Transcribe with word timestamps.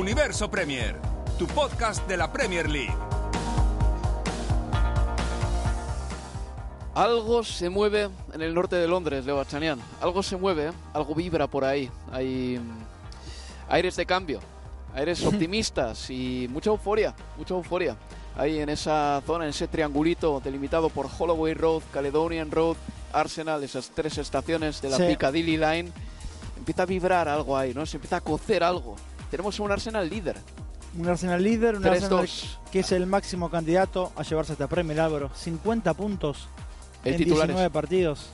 Universo 0.00 0.50
Premier, 0.50 0.96
tu 1.38 1.46
podcast 1.48 2.08
de 2.08 2.16
la 2.16 2.32
Premier 2.32 2.70
League. 2.70 2.94
Algo 6.94 7.44
se 7.44 7.68
mueve 7.68 8.08
en 8.32 8.40
el 8.40 8.54
norte 8.54 8.76
de 8.76 8.88
Londres, 8.88 9.26
Leo 9.26 9.36
Bachanian. 9.36 9.78
Algo 10.00 10.22
se 10.22 10.38
mueve, 10.38 10.72
algo 10.94 11.14
vibra 11.14 11.48
por 11.48 11.66
ahí. 11.66 11.90
Hay 12.12 12.58
mm, 12.58 13.68
aires 13.68 13.94
de 13.96 14.06
cambio, 14.06 14.40
aires 14.94 15.22
optimistas 15.26 16.08
y 16.08 16.48
mucha 16.50 16.70
euforia, 16.70 17.14
mucha 17.36 17.52
euforia. 17.52 17.94
Ahí 18.38 18.58
en 18.58 18.70
esa 18.70 19.22
zona, 19.26 19.44
en 19.44 19.50
ese 19.50 19.68
triangulito 19.68 20.40
delimitado 20.42 20.88
por 20.88 21.08
Holloway 21.18 21.52
Road, 21.52 21.82
Caledonian 21.92 22.50
Road, 22.50 22.78
Arsenal, 23.12 23.62
esas 23.62 23.90
tres 23.90 24.16
estaciones 24.16 24.80
de 24.80 24.88
la 24.88 24.96
Sí. 24.96 25.02
Piccadilly 25.08 25.58
Line, 25.58 25.92
empieza 26.56 26.84
a 26.84 26.86
vibrar 26.86 27.28
algo 27.28 27.54
ahí, 27.54 27.74
¿no? 27.74 27.84
Se 27.84 27.98
empieza 27.98 28.16
a 28.16 28.20
cocer 28.22 28.64
algo. 28.64 28.96
Tenemos 29.30 29.60
un 29.60 29.70
Arsenal 29.70 30.08
líder. 30.08 30.36
Un 30.98 31.08
Arsenal 31.08 31.42
líder, 31.42 31.76
un 31.76 31.86
Arsenal 31.86 32.26
3-2. 32.26 32.58
que 32.72 32.80
es 32.80 32.92
el 32.92 33.06
máximo 33.06 33.48
candidato 33.48 34.12
a 34.16 34.22
llevarse 34.22 34.52
esta 34.52 34.66
Premier 34.66 35.00
Álvaro. 35.00 35.30
50 35.34 35.94
puntos 35.94 36.48
El 37.04 37.12
en 37.12 37.18
titular 37.18 37.46
19 37.46 37.70
partidos. 37.70 38.30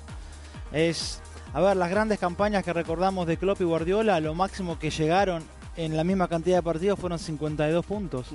Es, 0.72 1.20
a 1.52 1.60
ver, 1.60 1.76
las 1.76 1.90
grandes 1.90 2.18
campañas 2.18 2.64
que 2.64 2.72
recordamos 2.72 3.26
de 3.26 3.36
Klopp 3.36 3.60
y 3.60 3.64
Guardiola, 3.64 4.18
lo 4.20 4.34
máximo 4.34 4.78
que 4.78 4.90
llegaron 4.90 5.44
en 5.76 5.96
la 5.96 6.04
misma 6.04 6.28
cantidad 6.28 6.56
de 6.56 6.62
partidos 6.62 6.98
fueron 6.98 7.18
52 7.18 7.84
puntos. 7.84 8.28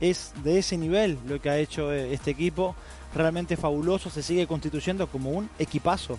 Es 0.00 0.32
de 0.42 0.58
ese 0.58 0.78
nivel 0.78 1.18
lo 1.26 1.38
que 1.38 1.50
ha 1.50 1.58
hecho 1.58 1.92
eh, 1.92 2.14
este 2.14 2.30
equipo. 2.30 2.74
Realmente 3.14 3.56
fabuloso, 3.56 4.08
se 4.08 4.22
sigue 4.22 4.46
constituyendo 4.46 5.06
como 5.06 5.30
un 5.30 5.50
equipazo. 5.58 6.18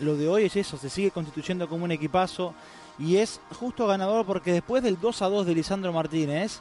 Lo 0.00 0.16
de 0.16 0.28
hoy 0.28 0.44
es 0.44 0.56
eso, 0.56 0.78
se 0.78 0.88
sigue 0.88 1.10
constituyendo 1.10 1.68
como 1.68 1.84
un 1.84 1.92
equipazo 1.92 2.54
y 3.02 3.16
es 3.16 3.40
justo 3.58 3.88
ganador 3.88 4.24
porque 4.24 4.52
después 4.52 4.82
del 4.82 5.00
2 5.00 5.22
a 5.22 5.28
2 5.28 5.46
de 5.46 5.54
Lisandro 5.56 5.92
Martínez, 5.92 6.60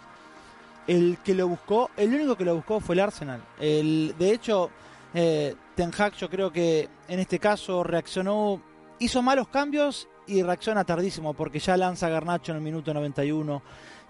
el 0.88 1.20
que 1.24 1.36
lo 1.36 1.48
buscó, 1.48 1.92
el 1.96 2.14
único 2.14 2.36
que 2.36 2.46
lo 2.46 2.56
buscó 2.56 2.80
fue 2.80 2.96
el 2.96 3.02
Arsenal. 3.02 3.44
El, 3.60 4.16
de 4.18 4.34
hecho, 4.34 4.72
eh, 5.14 5.56
Ten 5.76 5.92
Hag 5.96 6.16
yo 6.16 6.32
creo 6.32 6.52
que 6.52 6.90
en 7.08 7.20
este 7.20 7.38
caso 7.38 7.84
reaccionó, 7.84 8.60
hizo 8.98 9.22
malos 9.22 9.50
cambios 9.50 10.08
y 10.26 10.42
reacciona 10.42 10.84
tardísimo 10.84 11.36
porque 11.36 11.60
ya 11.60 11.78
lanza 11.78 12.10
Garnacho 12.10 12.54
en 12.54 12.58
el 12.58 12.64
minuto 12.64 12.92
91, 12.92 13.62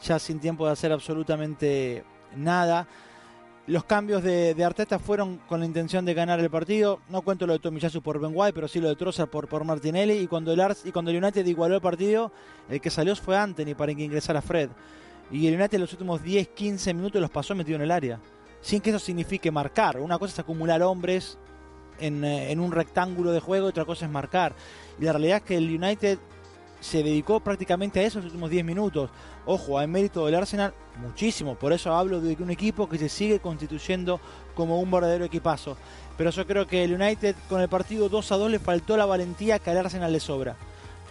ya 0.02 0.17
sin 0.17 0.39
tiempo 0.39 0.66
de 0.66 0.72
hacer 0.72 0.94
absolutamente 0.94 2.06
nada. 2.38 2.88
Los 3.72 3.86
cambios 3.86 4.22
de, 4.22 4.61
Arteta 4.66 5.00
fueron 5.00 5.38
con 5.47 5.61
la 5.61 5.66
intención 5.66 6.03
de 6.03 6.14
ganar 6.14 6.41
el 6.41 6.50
partido. 6.50 7.00
No 7.08 7.22
cuento 7.22 7.47
lo 7.47 7.53
de 7.53 7.59
Tomiyasu 7.59 8.02
por 8.02 8.19
Ben 8.19 8.36
pero 8.53 8.67
sí 8.67 8.81
lo 8.81 8.89
de 8.89 8.97
Trossard 8.97 9.30
por, 9.30 9.63
Martinelli. 9.63 10.16
Y 10.16 10.28
cuando, 10.28 10.52
el 10.52 10.59
Ars, 10.59 10.81
y 10.83 10.91
cuando 10.91 11.09
el 11.09 11.23
United 11.23 11.45
igualó 11.45 11.75
el 11.75 11.81
partido, 11.81 12.33
el 12.69 12.81
que 12.81 12.89
salió 12.89 13.16
fue 13.16 13.38
Anthony 13.38 13.73
para 13.78 13.95
que 13.95 14.03
ingresara 14.03 14.41
Fred. 14.41 14.72
Y 15.31 15.47
el 15.47 15.55
United 15.55 15.80
los 15.80 15.94
últimos 15.94 16.22
10-15 16.22 16.94
minutos 16.94 17.22
los 17.22 17.30
pasó 17.30 17.55
metido 17.55 17.78
en 17.78 17.83
el 17.83 17.91
área. 17.91 18.19
Sin 18.59 18.81
que 18.81 18.89
eso 18.89 19.00
signifique 19.00 19.50
marcar. 19.52 20.02
Una 20.02 20.19
cosa 20.19 20.33
es 20.33 20.39
acumular 20.39 20.81
hombres 20.81 21.38
en, 21.97 22.25
eh, 22.25 22.52
en 22.52 22.59
un 22.59 22.73
rectángulo 22.73 23.31
de 23.31 23.39
juego 23.39 23.67
y 23.67 23.69
otra 23.69 23.85
cosa 23.85 24.06
es 24.06 24.11
marcar. 24.11 24.53
Y 25.00 25.06
la 25.06 25.13
realidad 25.13 25.38
es 25.38 25.44
que 25.44 25.56
el 25.56 25.73
United 25.73 26.19
se 26.82 27.04
dedicó 27.04 27.40
prácticamente 27.40 28.00
a 28.00 28.04
eso 28.04 28.18
los 28.18 28.26
últimos 28.26 28.50
10 28.50 28.66
minutos. 28.66 29.10
Ojo, 29.46 29.80
hay 29.80 29.88
mérito 29.88 30.26
del 30.26 30.36
Arsenal 30.36 30.74
muchísimo. 31.00 31.56
Por 31.56 31.72
eso 31.72 31.94
hablo 31.94 32.20
de 32.20 32.36
un 32.40 32.50
equipo 32.50 32.90
que 32.90 32.98
se 32.98 33.08
sigue 33.08 33.40
constituyendo 33.40 34.20
como 34.56 34.80
un 34.80 34.92
verdadero 34.92 35.24
equipazo. 35.24 35.78
Pero 36.18 36.32
yo 36.32 36.46
creo 36.46 36.68
que 36.68 36.84
el 36.84 36.94
United 36.94 37.36
con 37.48 37.62
el 37.62 37.70
partido 37.70 38.09
2 38.09 38.32
a 38.32 38.38
2 38.38 38.52
le 38.52 38.59
faltó 38.59 38.98
la 38.98 39.06
valentía 39.06 39.59
que 39.59 39.70
al 39.70 39.78
Arsenal 39.78 40.12
le 40.12 40.20
sobra. 40.20 40.58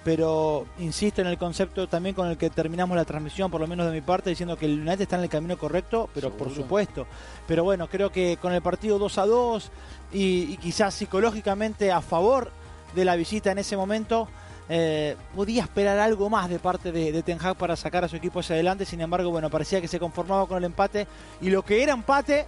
Pero 0.03 0.67
insisto 0.79 1.21
en 1.21 1.29
el 1.29 1.39
concepto 1.39 1.87
también 1.87 2.15
con 2.15 2.29
el 2.29 2.37
que 2.37 2.51
terminamos 2.51 2.97
la 2.97 3.05
transmisión, 3.05 3.51
por 3.51 3.61
lo 3.61 3.67
menos 3.67 3.87
de 3.87 3.93
mi 3.93 4.01
parte, 4.01 4.31
diciendo 4.31 4.57
que 4.57 4.67
el 4.67 4.81
United 4.81 5.03
está 5.03 5.17
en 5.17 5.23
el 5.23 5.29
camino 5.29 5.57
correcto, 5.57 6.09
pero 6.15 6.31
por 6.31 6.53
supuesto. 6.53 7.07
Pero 7.47 7.65
bueno, 7.65 7.87
creo 7.87 8.11
que 8.11 8.39
con 8.41 8.53
el 8.53 8.63
partido 8.63 8.99
2 8.99 9.19
a 9.19 9.27
2 9.27 9.71
y, 10.13 10.53
y 10.53 10.57
quizás 10.57 10.95
psicológicamente 10.95 11.93
a 11.93 12.01
favor 12.01 12.51
de 12.95 13.05
la 13.05 13.15
visita 13.15 13.53
en 13.53 13.59
ese 13.59 13.77
momento, 13.77 14.27
eh, 14.73 15.17
podía 15.35 15.65
esperar 15.65 15.99
algo 15.99 16.31
más 16.31 16.49
de 16.49 16.61
parte 16.61 16.93
de, 16.93 17.11
de 17.11 17.23
Ten 17.25 17.39
Hag 17.45 17.57
para 17.57 17.75
sacar 17.75 18.05
a 18.05 18.09
su 18.09 18.15
equipo 18.15 18.39
hacia 18.39 18.55
adelante. 18.55 18.87
Sin 18.87 19.01
embargo, 19.01 19.31
bueno, 19.31 19.51
parecía 19.51 19.81
que 19.81 19.89
se 19.89 19.99
conformaba 19.99 20.47
con 20.47 20.59
el 20.59 20.65
empate. 20.65 21.09
Y 21.41 21.51
lo 21.51 21.63
que 21.63 21.83
era 21.83 21.93
empate, 21.93 22.47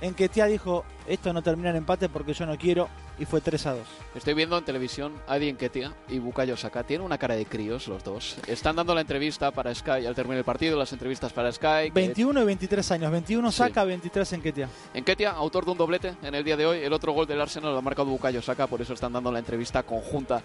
en 0.00 0.14
que 0.14 0.28
Tia 0.28 0.46
dijo, 0.46 0.84
esto 1.08 1.32
no 1.32 1.42
termina 1.42 1.70
en 1.70 1.76
empate 1.76 2.08
porque 2.08 2.32
yo 2.32 2.46
no 2.46 2.56
quiero, 2.56 2.88
y 3.18 3.24
fue 3.24 3.40
3 3.40 3.66
a 3.66 3.72
2. 3.74 3.86
Estoy 4.14 4.34
viendo 4.34 4.58
en 4.58 4.64
televisión 4.64 5.12
a 5.28 5.36
Eddie 5.36 5.52
Nketiah 5.52 5.92
y 6.08 6.18
Bukayo 6.18 6.56
Saka. 6.56 6.82
Tienen 6.82 7.04
una 7.06 7.18
cara 7.18 7.34
de 7.36 7.46
críos 7.46 7.86
los 7.88 8.02
dos. 8.02 8.36
Están 8.46 8.76
dando 8.76 8.94
la 8.94 9.00
entrevista 9.02 9.50
para 9.50 9.74
Sky 9.74 10.06
al 10.06 10.14
terminar 10.14 10.38
el 10.38 10.44
partido, 10.44 10.78
las 10.78 10.92
entrevistas 10.92 11.32
para 11.32 11.50
Sky. 11.52 11.84
que- 11.86 11.92
21 11.92 12.42
y 12.42 12.44
23 12.44 12.90
años, 12.90 13.10
21 13.12 13.50
Sí. 13.52 13.58
saca, 13.58 13.84
23 13.84 14.32
en 14.32 14.42
Ketia. 14.42 14.68
Nketiah, 14.94 15.30
autor 15.32 15.64
de 15.64 15.70
un 15.72 15.78
doblete 15.78 16.14
en 16.22 16.34
el 16.34 16.44
día 16.44 16.56
de 16.56 16.66
hoy. 16.66 16.78
El 16.78 16.92
otro 16.92 17.12
gol 17.12 17.26
del 17.26 17.40
Arsenal 17.40 17.72
lo 17.72 17.78
ha 17.78 17.82
marcado 17.82 18.08
Bukayo 18.10 18.42
Saka, 18.42 18.66
por 18.66 18.80
eso 18.82 18.94
están 18.94 19.12
dando 19.12 19.30
la 19.30 19.38
entrevista 19.38 19.82
conjunta. 19.82 20.42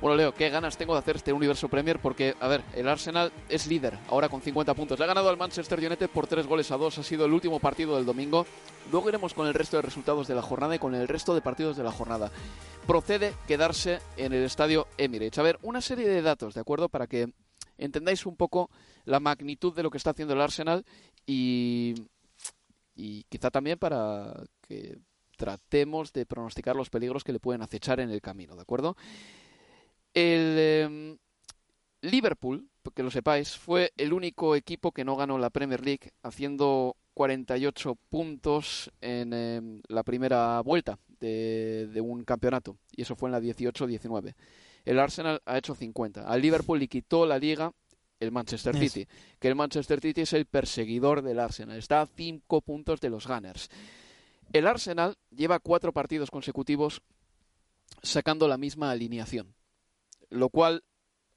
Bueno, 0.00 0.16
Leo, 0.16 0.32
qué 0.34 0.48
ganas 0.48 0.78
tengo 0.78 0.94
de 0.94 1.00
hacer 1.00 1.16
este 1.16 1.30
Universo 1.32 1.68
Premier 1.68 1.98
porque, 1.98 2.34
a 2.40 2.48
ver, 2.48 2.62
el 2.74 2.88
Arsenal 2.88 3.30
es 3.50 3.66
líder 3.66 3.98
ahora 4.08 4.30
con 4.30 4.40
50 4.40 4.72
puntos. 4.72 4.98
Le 4.98 5.04
ha 5.04 5.08
ganado 5.08 5.28
al 5.28 5.36
Manchester 5.36 5.78
United 5.78 6.08
por 6.08 6.26
3 6.26 6.46
goles 6.46 6.70
a 6.70 6.78
2. 6.78 6.96
Ha 6.98 7.02
sido 7.02 7.26
el 7.26 7.32
último 7.32 7.58
partido 7.60 7.96
del 7.96 8.06
domingo. 8.06 8.46
Luego 8.90 9.10
iremos 9.10 9.34
con 9.34 9.46
el 9.46 9.52
resto 9.52 9.76
de 9.76 9.82
resultados 9.82 10.26
de 10.26 10.34
la 10.34 10.40
jornada 10.40 10.74
y 10.74 10.78
con 10.78 10.94
el 10.94 11.06
resto 11.06 11.34
de 11.34 11.42
partidos 11.42 11.76
de 11.76 11.82
la 11.84 11.92
jornada. 11.92 12.09
Procede 12.86 13.34
quedarse 13.46 14.00
en 14.16 14.32
el 14.32 14.44
estadio 14.44 14.86
Emirates. 14.98 15.38
A 15.38 15.42
ver, 15.42 15.58
una 15.62 15.80
serie 15.80 16.08
de 16.08 16.22
datos, 16.22 16.54
¿de 16.54 16.60
acuerdo? 16.60 16.88
Para 16.88 17.06
que 17.06 17.32
entendáis 17.78 18.26
un 18.26 18.36
poco 18.36 18.70
la 19.04 19.20
magnitud 19.20 19.74
de 19.74 19.82
lo 19.82 19.90
que 19.90 19.98
está 19.98 20.10
haciendo 20.10 20.34
el 20.34 20.40
Arsenal 20.40 20.84
y, 21.26 21.94
y 22.94 23.24
quizá 23.24 23.50
también 23.50 23.78
para 23.78 24.34
que 24.66 24.98
tratemos 25.36 26.12
de 26.12 26.26
pronosticar 26.26 26.76
los 26.76 26.90
peligros 26.90 27.24
que 27.24 27.32
le 27.32 27.40
pueden 27.40 27.62
acechar 27.62 27.98
en 28.00 28.10
el 28.10 28.20
camino, 28.20 28.56
¿de 28.56 28.62
acuerdo? 28.62 28.96
El 30.12 30.58
em, 30.58 31.18
Liverpool, 32.02 32.68
que 32.94 33.02
lo 33.02 33.10
sepáis, 33.10 33.56
fue 33.56 33.92
el 33.96 34.12
único 34.12 34.54
equipo 34.54 34.92
que 34.92 35.04
no 35.04 35.16
ganó 35.16 35.38
la 35.38 35.48
Premier 35.50 35.82
League, 35.82 36.12
haciendo 36.22 36.96
48 37.20 37.98
puntos 38.08 38.90
en 39.02 39.34
em, 39.34 39.82
la 39.88 40.02
primera 40.02 40.58
vuelta 40.62 40.98
de, 41.18 41.86
de 41.92 42.00
un 42.00 42.24
campeonato, 42.24 42.78
y 42.96 43.02
eso 43.02 43.14
fue 43.14 43.28
en 43.28 43.32
la 43.32 43.40
18-19. 43.40 44.34
El 44.86 44.98
Arsenal 44.98 45.42
ha 45.44 45.58
hecho 45.58 45.74
50. 45.74 46.26
Al 46.26 46.40
Liverpool 46.40 46.78
le 46.78 46.88
quitó 46.88 47.26
la 47.26 47.38
liga 47.38 47.74
el 48.20 48.32
Manchester. 48.32 48.74
City, 48.74 49.06
que 49.38 49.48
el 49.48 49.54
Manchester 49.54 50.00
City 50.00 50.22
es 50.22 50.32
el 50.32 50.46
perseguidor 50.46 51.20
del 51.20 51.40
Arsenal, 51.40 51.76
está 51.76 52.00
a 52.00 52.06
5 52.06 52.62
puntos 52.62 53.02
de 53.02 53.10
los 53.10 53.26
Gunners. 53.26 53.68
El 54.54 54.66
Arsenal 54.66 55.18
lleva 55.30 55.58
cuatro 55.58 55.92
partidos 55.92 56.30
consecutivos 56.30 57.02
sacando 58.02 58.48
la 58.48 58.56
misma 58.56 58.92
alineación, 58.92 59.54
lo 60.30 60.48
cual 60.48 60.84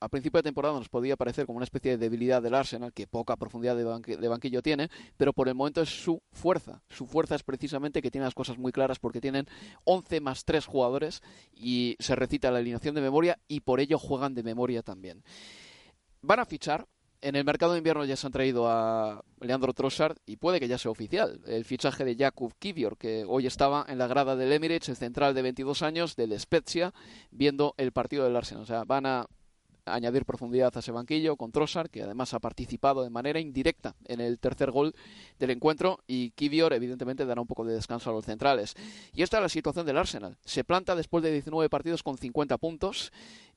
a 0.03 0.09
principio 0.09 0.40
de 0.40 0.44
temporada 0.44 0.78
nos 0.78 0.90
podía 0.90 1.16
parecer 1.16 1.46
como 1.46 1.58
una 1.58 1.64
especie 1.64 1.91
de 1.91 1.97
debilidad 1.97 2.41
del 2.41 2.56
Arsenal, 2.56 2.91
que 2.91 3.08
poca 3.08 3.38
profundidad 3.38 3.78
de, 3.78 4.28
banquillo 4.28 4.62
tiene, 4.62 4.90
pero 5.16 5.31
por 5.31 5.47
el 5.47 5.56
momento 5.56 5.81
es 5.81 5.90
su 5.90 6.22
fuerza. 6.34 6.84
Su 6.90 7.08
fuerza 7.08 7.36
es 7.36 7.44
precisamente 7.44 8.02
que 8.02 8.12
tiene 8.12 8.25
las 8.25 8.34
cosas 8.34 8.58
muy 8.58 8.74
claras 8.74 9.00
porque 9.00 9.22
tienen 9.22 9.47
11 9.86 10.19
más 10.19 10.44
3 10.44 10.66
jugadores 10.66 11.22
y 11.53 11.96
se 12.00 12.16
recita 12.16 12.52
la 12.52 12.59
alineación 12.59 12.96
de 12.96 13.02
memoria 13.02 13.40
y 13.47 13.62
por 13.62 13.80
ello 13.80 13.97
juegan 13.97 14.34
de 14.34 14.44
memoria 14.44 14.81
también. 14.84 15.24
Van 16.22 16.40
a 16.40 16.46
fichar. 16.46 16.85
En 17.22 17.38
el 17.38 17.46
mercado 17.46 17.72
de 17.72 17.78
invierno 17.78 18.03
ya 18.03 18.18
se 18.18 18.28
han 18.28 18.34
traído 18.34 18.68
a 18.68 19.24
Leandro 19.40 19.72
Trossard 19.72 20.18
y 20.25 20.35
puede 20.35 20.59
que 20.59 20.68
ya 20.68 20.78
sea 20.78 20.91
oficial 20.91 21.40
el 21.47 21.64
fichaje 21.64 22.03
de 22.03 22.18
Jakub 22.18 22.53
Kivior, 22.59 22.97
que 22.97 23.24
hoy 23.25 23.47
estaba 23.47 23.85
en 23.88 23.97
la 23.97 24.08
grada 24.08 24.35
del 24.35 24.52
Emirates, 24.52 24.90
el 24.90 24.97
central 24.97 25.34
de 25.34 25.41
22 25.41 25.84
años 25.84 26.18
del 26.18 26.38
Spezia, 26.38 26.94
viendo 27.31 27.75
el 27.78 27.94
partido 27.94 28.25
del 28.25 28.35
Arsenal. 28.35 28.64
O 28.64 28.66
sea, 28.66 28.84
van 28.84 29.05
a 29.05 29.28
añadir 29.85 30.26
profundidad 30.26 30.72
a 30.76 30.80
ese 30.80 30.91
banquillo 30.91 31.35
con 31.35 31.52
Trossard, 31.52 31.90
que 31.90 32.03
además 32.03 32.34
ha 32.34 32.40
participado 32.40 33.03
de 33.03 33.09
manera 33.09 33.40
indirecta 33.40 33.96
en 34.06 34.22
el 34.22 34.40
tercer 34.40 34.72
gol 34.72 34.94
del 35.40 35.50
encuentro, 35.52 36.00
y 36.08 36.32
Kivior 36.32 36.74
evidentemente 36.74 37.26
dará 37.26 37.41
un 37.41 37.47
poco 37.47 37.66
de 37.66 37.74
descanso 37.74 38.09
a 38.09 38.14
los 38.14 38.26
centrales. 38.26 38.76
Y 39.14 39.24
esta 39.24 39.38
es 39.38 39.44
la 39.44 39.50
situación 39.50 39.85
del 39.85 39.97
Arsenal. 39.97 40.38
Se 40.46 40.64
planta 40.64 40.96
después 40.96 41.24
de 41.24 41.32
19 41.32 41.70
partidos 41.70 42.03
con 42.03 42.18
50 42.18 42.58
puntos 42.58 43.12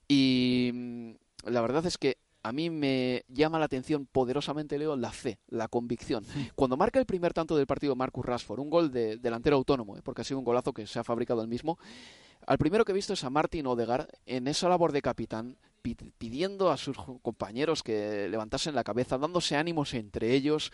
y 0.09 0.71
mm, 0.75 1.11
la 1.51 1.61
verdad 1.61 1.87
es 1.87 1.99
que 1.99 2.19
a 2.43 2.53
mí 2.53 2.71
me 2.71 3.25
llama 3.29 3.59
la 3.59 3.65
atención 3.65 4.07
poderosamente, 4.07 4.79
Leo, 4.79 4.95
la 4.97 5.11
fe, 5.11 5.41
la 5.49 5.67
convicción. 5.67 6.25
Cuando 6.55 6.77
marca 6.77 7.01
el 7.01 7.07
primer 7.07 7.33
tanto 7.33 7.57
del 7.57 7.67
partido 7.67 7.97
Marcus 7.97 8.25
Rashford, 8.25 8.61
un 8.61 8.71
gol 8.71 8.93
de 8.93 9.17
delantero 9.17 9.57
autónomo, 9.57 9.97
¿eh? 9.97 10.01
porque 10.05 10.21
ha 10.23 10.25
sido 10.25 10.39
un 10.39 10.45
golazo 10.45 10.73
que 10.73 10.87
se 10.87 11.01
ha 11.01 11.05
fabricado 11.05 11.43
él 11.43 11.49
mismo, 11.49 11.77
al 12.47 12.59
primero 12.59 12.85
que 12.85 12.93
he 12.93 12.95
visto 12.95 13.15
es 13.15 13.25
a 13.25 13.31
Martin 13.31 13.67
Odegaard 13.67 14.07
en 14.27 14.47
esa 14.47 14.69
labor 14.69 14.93
de 14.93 15.03
capitán, 15.03 15.57
pi- 15.76 15.76
pidiendo 15.95 16.71
a 16.71 16.77
sus 16.77 16.97
compañeros 17.23 17.83
que 17.83 18.29
levantasen 18.29 18.75
la 18.75 18.85
cabeza, 18.85 19.19
dándose 19.19 19.57
ánimos 19.57 19.95
entre 19.95 20.33
ellos. 20.35 20.73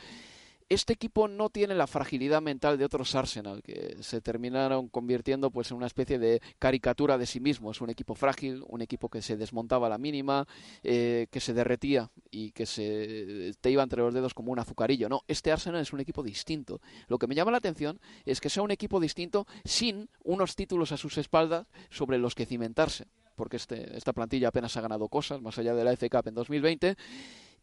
este 0.69 0.95
equipo 0.95 1.29
no 1.29 1.51
tiene 1.51 1.75
la 1.75 1.87
fragilidad 1.87 2.41
mental 2.41 2.79
de 2.79 2.87
otros 2.87 3.15
Arsenal, 3.15 3.63
que 3.63 3.99
se 4.01 4.23
terminaron 4.23 4.89
convirtiendo 4.89 5.51
pues 5.51 5.71
en 5.71 5.77
una 5.77 5.87
especie 5.87 6.19
de 6.19 6.41
caricatura 6.59 7.19
de 7.19 7.27
sí 7.27 7.41
mismo. 7.41 7.71
Es 7.71 7.83
un 7.83 7.91
equipo 7.91 8.15
frágil, 8.15 8.65
un 8.69 8.81
equipo 8.81 9.11
que 9.11 9.21
se 9.21 9.37
desmontaba 9.37 9.89
a 9.89 9.91
la 9.91 9.99
mínima, 9.99 10.47
eh, 10.83 11.27
que 11.31 11.41
se 11.41 11.53
derretía 11.53 12.11
y 12.31 12.53
que 12.53 12.65
se 12.65 13.53
te 13.61 13.71
iba 13.71 13.83
entre 13.83 14.01
los 14.01 14.15
dedos 14.15 14.33
como 14.33 14.51
un 14.51 14.61
azucarillo. 14.61 15.11
No, 15.11 15.25
este 15.29 15.53
Arsenal 15.53 15.83
es 15.83 15.93
un 15.93 16.01
equipo 16.01 16.23
distinto. 16.23 16.81
Lo 17.09 17.19
que 17.19 17.27
me 17.27 17.35
llama 17.35 17.51
la 17.51 17.59
atención 17.59 18.01
es 18.25 18.41
que 18.41 18.49
sea 18.49 18.63
un 18.63 18.71
equipo 18.71 18.99
distinto 18.99 19.47
sin 19.65 20.09
unos 20.25 20.57
títulos 20.57 20.91
a 20.93 20.97
sus 20.97 21.19
espaldas 21.19 21.67
sobre 21.91 22.17
los 22.17 22.35
que 22.35 22.47
cimentarse 22.47 23.09
porque 23.37 23.57
este, 23.57 23.97
esta 23.97 24.13
plantilla 24.13 24.49
apenas 24.49 24.77
ha 24.77 24.81
ganado 24.81 25.09
cosas, 25.09 25.41
más 25.41 25.59
allá 25.59 25.75
de 25.75 25.85
la 25.85 25.97
FA 25.97 26.09
Cup 26.09 26.29
en 26.29 26.35
2020, 26.35 26.97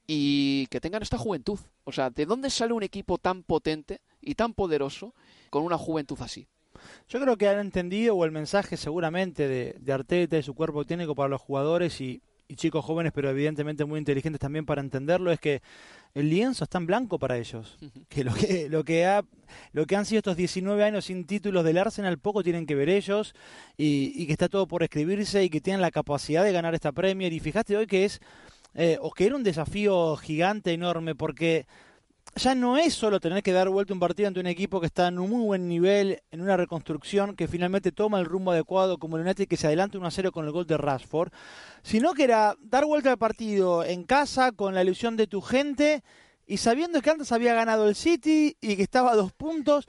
y 0.08 0.68
que 0.68 0.80
tengan 0.82 1.02
esta 1.02 1.18
juventud. 1.18 1.60
O 1.84 1.92
sea, 1.92 2.10
¿de 2.10 2.26
dónde 2.26 2.50
sale 2.50 2.74
un 2.74 2.84
equipo 2.84 3.18
tan 3.18 3.44
potente 3.44 4.02
y 4.22 4.36
tan 4.36 4.54
poderoso 4.54 5.14
con 5.50 5.64
una 5.64 5.78
juventud 5.78 6.18
así? 6.22 6.48
Yo 7.08 7.20
creo 7.20 7.38
que 7.38 7.50
han 7.50 7.60
entendido, 7.60 8.16
o 8.16 8.26
el 8.26 8.32
mensaje 8.32 8.78
seguramente 8.78 9.48
de, 9.48 9.76
de 9.80 9.94
Arteta 9.94 10.38
y 10.38 10.44
su 10.44 10.54
cuerpo 10.54 10.86
técnico 10.86 11.16
para 11.16 11.30
los 11.30 11.42
jugadores 11.42 12.00
y, 12.02 12.22
chicos 12.56 12.84
jóvenes, 12.84 13.12
pero 13.14 13.30
evidentemente 13.30 13.86
muy 13.86 14.00
inteligentes 14.00 14.40
también 14.40 14.66
para 14.66 14.82
entenderlo, 14.82 15.32
es 15.32 15.40
que 15.40 15.62
el 16.14 16.30
lienzo 16.30 16.64
está 16.64 16.78
en 16.78 16.88
blanco 16.88 17.20
para 17.20 17.38
ellos. 17.38 17.78
Que 18.10 18.24
lo 18.24 18.34
que, 18.34 18.70
lo 18.70 18.84
que, 18.84 19.06
ha, 19.06 19.24
lo 19.72 19.86
que 19.86 19.96
han 19.96 20.06
sido 20.06 20.20
estos 20.20 20.38
19 20.38 20.84
años 20.84 21.06
sin 21.06 21.26
títulos 21.26 21.64
del 21.64 21.78
Arsenal, 21.78 22.18
poco 22.18 22.44
tienen 22.44 22.66
que 22.66 22.76
ver 22.76 22.90
ellos, 22.90 23.36
y, 23.78 24.12
y 24.16 24.26
que 24.26 24.34
está 24.34 24.50
todo 24.50 24.68
por 24.68 24.84
escribirse 24.84 25.44
y 25.44 25.50
que 25.50 25.62
tienen 25.62 25.82
la 25.82 25.92
capacidad 25.92 26.44
de 26.44 26.52
ganar 26.52 26.74
esta 26.74 26.92
Premier. 26.92 27.32
Y 27.34 27.40
fíjate 27.40 27.78
hoy 27.78 27.88
que 27.88 28.06
es 28.06 28.20
eh, 28.76 28.98
o 29.02 29.12
que 29.12 29.26
era 29.26 29.36
un 29.36 29.44
desafío 29.44 30.16
gigante, 30.18 30.74
enorme, 30.74 31.16
porque 31.16 31.66
ya 32.36 32.56
no 32.56 32.78
es 32.78 32.94
solo 32.94 33.20
tener 33.20 33.44
que 33.44 33.52
dar 33.52 33.70
vuelta 33.70 33.94
un 33.94 34.00
partido 34.00 34.28
ante 34.28 34.40
un 34.40 34.48
equipo 34.48 34.80
que 34.80 34.86
está 34.86 35.08
en 35.08 35.20
un 35.20 35.30
muy 35.30 35.44
buen 35.44 35.68
nivel, 35.68 36.22
en 36.32 36.42
una 36.42 36.58
reconstrucción, 36.58 37.36
que 37.36 37.48
finalmente 37.48 37.92
toma 37.92 38.20
el 38.20 38.26
rumbo 38.26 38.52
adecuado 38.52 38.98
como 38.98 39.18
el 39.18 39.24
United 39.24 39.48
que 39.48 39.58
se 39.58 39.68
adelanta 39.68 39.98
1 39.98 40.08
a 40.08 40.12
0 40.12 40.32
con 40.32 40.46
el 40.46 40.52
gol 40.52 40.68
de 40.68 40.78
Rashford, 40.78 41.32
sino 41.84 42.14
que 42.14 42.24
era 42.24 42.56
dar 42.62 42.86
vuelta 42.86 43.12
al 43.12 43.18
partido 43.18 43.84
en 43.84 44.04
casa 44.04 44.52
con 44.52 44.74
la 44.74 44.84
ilusión 44.84 45.18
de 45.18 45.28
tu 45.28 45.42
gente 45.42 46.04
y 46.46 46.58
sabiendo 46.58 47.02
que 47.02 47.10
antes 47.12 47.32
había 47.32 47.54
ganado 47.54 47.88
el 47.88 47.96
City 47.96 48.58
y 48.60 48.76
que 48.76 48.84
estaba 48.84 49.12
a 49.12 49.16
dos 49.16 49.32
puntos, 49.32 49.88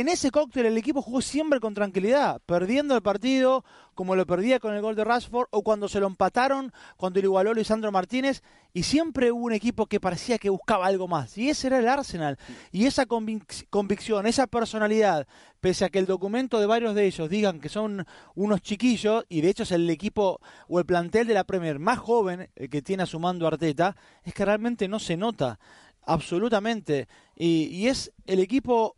en 0.00 0.08
ese 0.08 0.30
cóctel 0.30 0.66
el 0.66 0.76
equipo 0.76 1.00
jugó 1.00 1.22
siempre 1.22 1.58
con 1.58 1.72
tranquilidad, 1.72 2.42
perdiendo 2.44 2.94
el 2.94 3.00
partido 3.00 3.64
como 3.94 4.14
lo 4.14 4.26
perdía 4.26 4.60
con 4.60 4.74
el 4.74 4.82
gol 4.82 4.94
de 4.94 5.04
Rashford 5.04 5.48
o 5.50 5.62
cuando 5.62 5.88
se 5.88 6.00
lo 6.00 6.06
empataron 6.06 6.70
cuando 6.98 7.18
lo 7.20 7.28
igualó 7.28 7.54
Lisandro 7.54 7.90
Martínez 7.90 8.42
y 8.74 8.82
siempre 8.82 9.32
hubo 9.32 9.46
un 9.46 9.54
equipo 9.54 9.86
que 9.86 9.98
parecía 9.98 10.36
que 10.36 10.50
buscaba 10.50 10.84
algo 10.84 11.08
más 11.08 11.38
y 11.38 11.48
ese 11.48 11.68
era 11.68 11.78
el 11.78 11.88
Arsenal. 11.88 12.36
Y 12.72 12.84
esa 12.84 13.06
convicción, 13.06 14.26
esa 14.26 14.46
personalidad, 14.46 15.26
pese 15.60 15.86
a 15.86 15.88
que 15.88 15.98
el 15.98 16.04
documento 16.04 16.60
de 16.60 16.66
varios 16.66 16.94
de 16.94 17.06
ellos 17.06 17.30
digan 17.30 17.58
que 17.58 17.70
son 17.70 18.06
unos 18.34 18.60
chiquillos 18.60 19.24
y 19.30 19.40
de 19.40 19.48
hecho 19.48 19.62
es 19.62 19.72
el 19.72 19.88
equipo 19.88 20.42
o 20.68 20.78
el 20.78 20.84
plantel 20.84 21.26
de 21.26 21.32
la 21.32 21.44
Premier 21.44 21.78
más 21.78 21.98
joven 21.98 22.50
que 22.70 22.82
tiene 22.82 23.04
a 23.04 23.06
su 23.06 23.18
mando 23.18 23.46
Arteta, 23.46 23.96
es 24.24 24.34
que 24.34 24.44
realmente 24.44 24.88
no 24.88 24.98
se 24.98 25.16
nota 25.16 25.58
absolutamente. 26.02 27.08
Y 27.34 27.88
es 27.88 28.12
el 28.26 28.40
equipo 28.40 28.96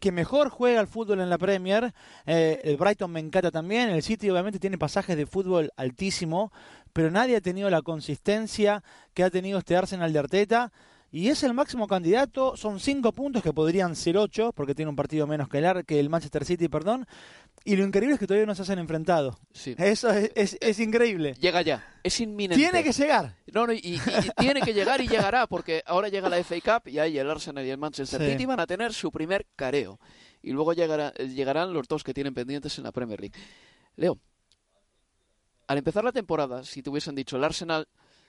que 0.00 0.12
mejor 0.12 0.48
juega 0.48 0.80
el 0.80 0.86
fútbol 0.86 1.20
en 1.20 1.30
la 1.30 1.38
Premier. 1.38 1.92
Eh, 2.26 2.60
el 2.64 2.76
Brighton 2.76 3.10
me 3.10 3.20
encanta 3.20 3.50
también. 3.50 3.90
El 3.90 4.02
City 4.02 4.30
obviamente 4.30 4.58
tiene 4.58 4.78
pasajes 4.78 5.16
de 5.16 5.26
fútbol 5.26 5.70
altísimo, 5.76 6.52
pero 6.92 7.10
nadie 7.10 7.36
ha 7.36 7.40
tenido 7.40 7.70
la 7.70 7.82
consistencia 7.82 8.82
que 9.14 9.24
ha 9.24 9.30
tenido 9.30 9.58
este 9.58 9.76
Arsenal 9.76 10.12
de 10.12 10.18
Arteta 10.18 10.72
y 11.10 11.28
es 11.28 11.42
el 11.44 11.54
máximo 11.54 11.86
candidato. 11.86 12.56
Son 12.56 12.80
cinco 12.80 13.12
puntos 13.12 13.42
que 13.42 13.52
podrían 13.52 13.94
ser 13.96 14.16
ocho, 14.18 14.52
porque 14.52 14.74
tiene 14.74 14.90
un 14.90 14.96
partido 14.96 15.26
menos 15.26 15.48
que 15.48 15.58
el, 15.58 15.84
que 15.84 16.00
el 16.00 16.10
Manchester 16.10 16.44
City, 16.44 16.68
perdón. 16.68 17.06
Y 17.64 17.76
lo 17.76 17.84
increíble 17.84 18.14
es 18.14 18.20
que 18.20 18.26
todavía 18.26 18.46
no 18.46 18.54
se 18.54 18.62
hacen 18.62 18.78
enfrentado. 18.78 19.38
Sí. 19.52 19.74
Eso 19.78 20.10
es, 20.10 20.56
es, 20.60 20.78
increíble. 20.78 21.34
Llega 21.40 21.62
ya, 21.62 21.84
es 22.02 22.20
inminente. 22.20 22.62
Tiene 22.62 22.84
que 22.84 22.92
llegar. 22.92 23.36
No, 23.52 23.66
no 23.66 23.72
y, 23.72 24.00
tiene 24.38 24.60
que 24.60 24.74
llegar 24.74 25.00
y 25.00 25.08
llegará, 25.08 25.46
porque 25.46 25.82
ahora 25.86 26.08
llega 26.08 26.28
la 26.28 26.42
FA 26.42 26.60
Cup 26.60 26.88
y 26.88 26.98
ahí 26.98 27.18
el 27.18 27.30
Arsenal 27.30 27.64
y 27.64 27.70
el 27.70 27.78
Manchester 27.78 28.30
City 28.30 28.46
van 28.46 28.60
a 28.60 28.66
tener 28.66 28.92
su 28.92 29.10
primer 29.10 29.46
careo. 29.56 29.98
Y 30.42 30.52
luego 30.52 30.74
llegará, 30.74 31.12
llegarán 31.14 31.72
los 31.72 31.88
dos 31.88 32.04
que 32.04 32.14
tienen 32.14 32.34
pendientes 32.34 32.76
en 32.78 32.84
la 32.84 32.92
Premier 32.92 33.20
League. 33.20 33.36
Leo, 33.96 34.18
al 35.66 35.78
empezar 35.78 36.04
la 36.04 36.12
temporada, 36.12 36.62
si 36.62 36.82
te 36.82 36.90
hubiesen 36.90 37.14
dicho 37.14 37.36
el 37.36 37.44
Arsenal 37.44 37.88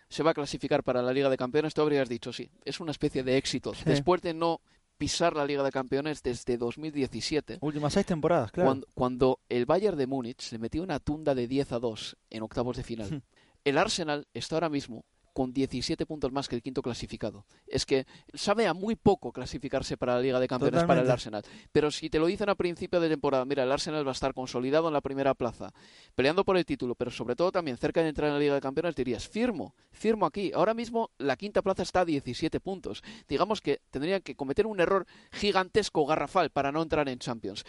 se 0.09 0.23
va 0.23 0.31
a 0.31 0.33
clasificar 0.33 0.83
para 0.83 1.01
la 1.01 1.13
Liga 1.13 1.29
de 1.29 1.37
Campeones, 1.37 1.73
tú 1.73 1.81
habrías 1.81 2.09
dicho 2.09 2.31
sí. 2.31 2.49
Es 2.65 2.79
una 2.79 2.91
especie 2.91 3.23
de 3.23 3.37
éxito. 3.37 3.73
Después 3.85 4.21
de 4.21 4.33
no 4.33 4.61
pisar 4.97 5.35
la 5.35 5.45
Liga 5.45 5.63
de 5.63 5.71
Campeones 5.71 6.23
desde 6.23 6.57
2017. 6.57 7.59
Últimas 7.61 7.93
seis 7.93 8.05
temporadas, 8.05 8.51
claro. 8.51 8.81
Cuando, 8.93 9.39
el 9.49 9.65
Bayern 9.65 9.97
de 9.97 10.07
Múnich 10.07 10.51
le 10.51 10.59
metió 10.59 10.81
una 10.81 10.99
tunda 10.99 11.35
de 11.35 11.47
10 11.47 11.73
a 11.73 11.79
2 11.79 12.17
en 12.29 12.43
octavos 12.43 12.77
de 12.77 12.83
final. 12.83 13.11
Hmm. 13.11 13.21
el 13.63 13.77
Arsenal 13.77 14.27
está 14.33 14.55
ahora 14.55 14.69
mismo 14.69 15.05
con 15.37 15.53
17 15.53 16.07
puntos 16.07 16.31
más 16.31 16.47
que 16.47 16.55
el 16.55 16.63
quinto 16.63 16.81
clasificado. 16.81 17.45
Es 17.67 17.85
que 17.85 18.07
sabe 18.33 18.65
a 18.65 18.73
muy 18.73 18.95
poco 18.95 19.31
clasificarse 19.31 19.95
para 19.95 20.15
la 20.15 20.21
Liga 20.21 20.39
de 20.39 20.47
Campeones 20.47 20.83
para 20.85 21.01
el 21.01 21.11
Arsenal. 21.11 21.43
Pero 21.71 21.91
si 21.91 22.09
te 22.09 22.17
lo 22.17 22.25
dicen 22.25 22.49
a 22.49 22.55
principio 22.55 22.99
de 22.99 23.07
temporada, 23.07 23.45
mira, 23.45 23.61
el 23.61 23.71
Arsenal 23.71 24.03
va 24.03 24.09
a 24.09 24.13
estar 24.13 24.33
consolidado 24.33 24.87
en 24.87 24.95
la 24.95 25.01
primera 25.01 25.35
plaza, 25.35 25.71
peleando 26.15 26.43
por 26.43 26.57
el 26.57 26.65
título, 26.65 26.95
pero 26.95 27.11
sobre 27.11 27.35
todo 27.35 27.51
también 27.51 27.77
cerca 27.77 28.01
de 28.01 28.09
entrar 28.09 28.29
en 28.29 28.33
la 28.33 28.39
Liga 28.39 28.55
de 28.55 28.61
Campeones, 28.61 28.95
dirías, 28.95 29.27
firmo, 29.27 29.75
firmo 29.91 30.25
aquí. 30.25 30.51
Ahora 30.55 30.73
mismo 30.73 31.11
la 31.19 31.35
quinta 31.35 31.61
plaza 31.61 31.83
está 31.83 31.99
a 31.99 32.05
17 32.05 32.59
puntos. 32.59 33.03
Digamos 33.27 33.61
que 33.61 33.81
tendrían 33.91 34.23
que 34.23 34.35
cometer 34.35 34.65
un 34.65 34.79
error 34.79 35.05
gigantesco, 35.31 36.07
garrafal, 36.07 36.49
para 36.49 36.71
no 36.71 36.81
entrar 36.81 37.07
en 37.09 37.19
Champions. 37.19 37.63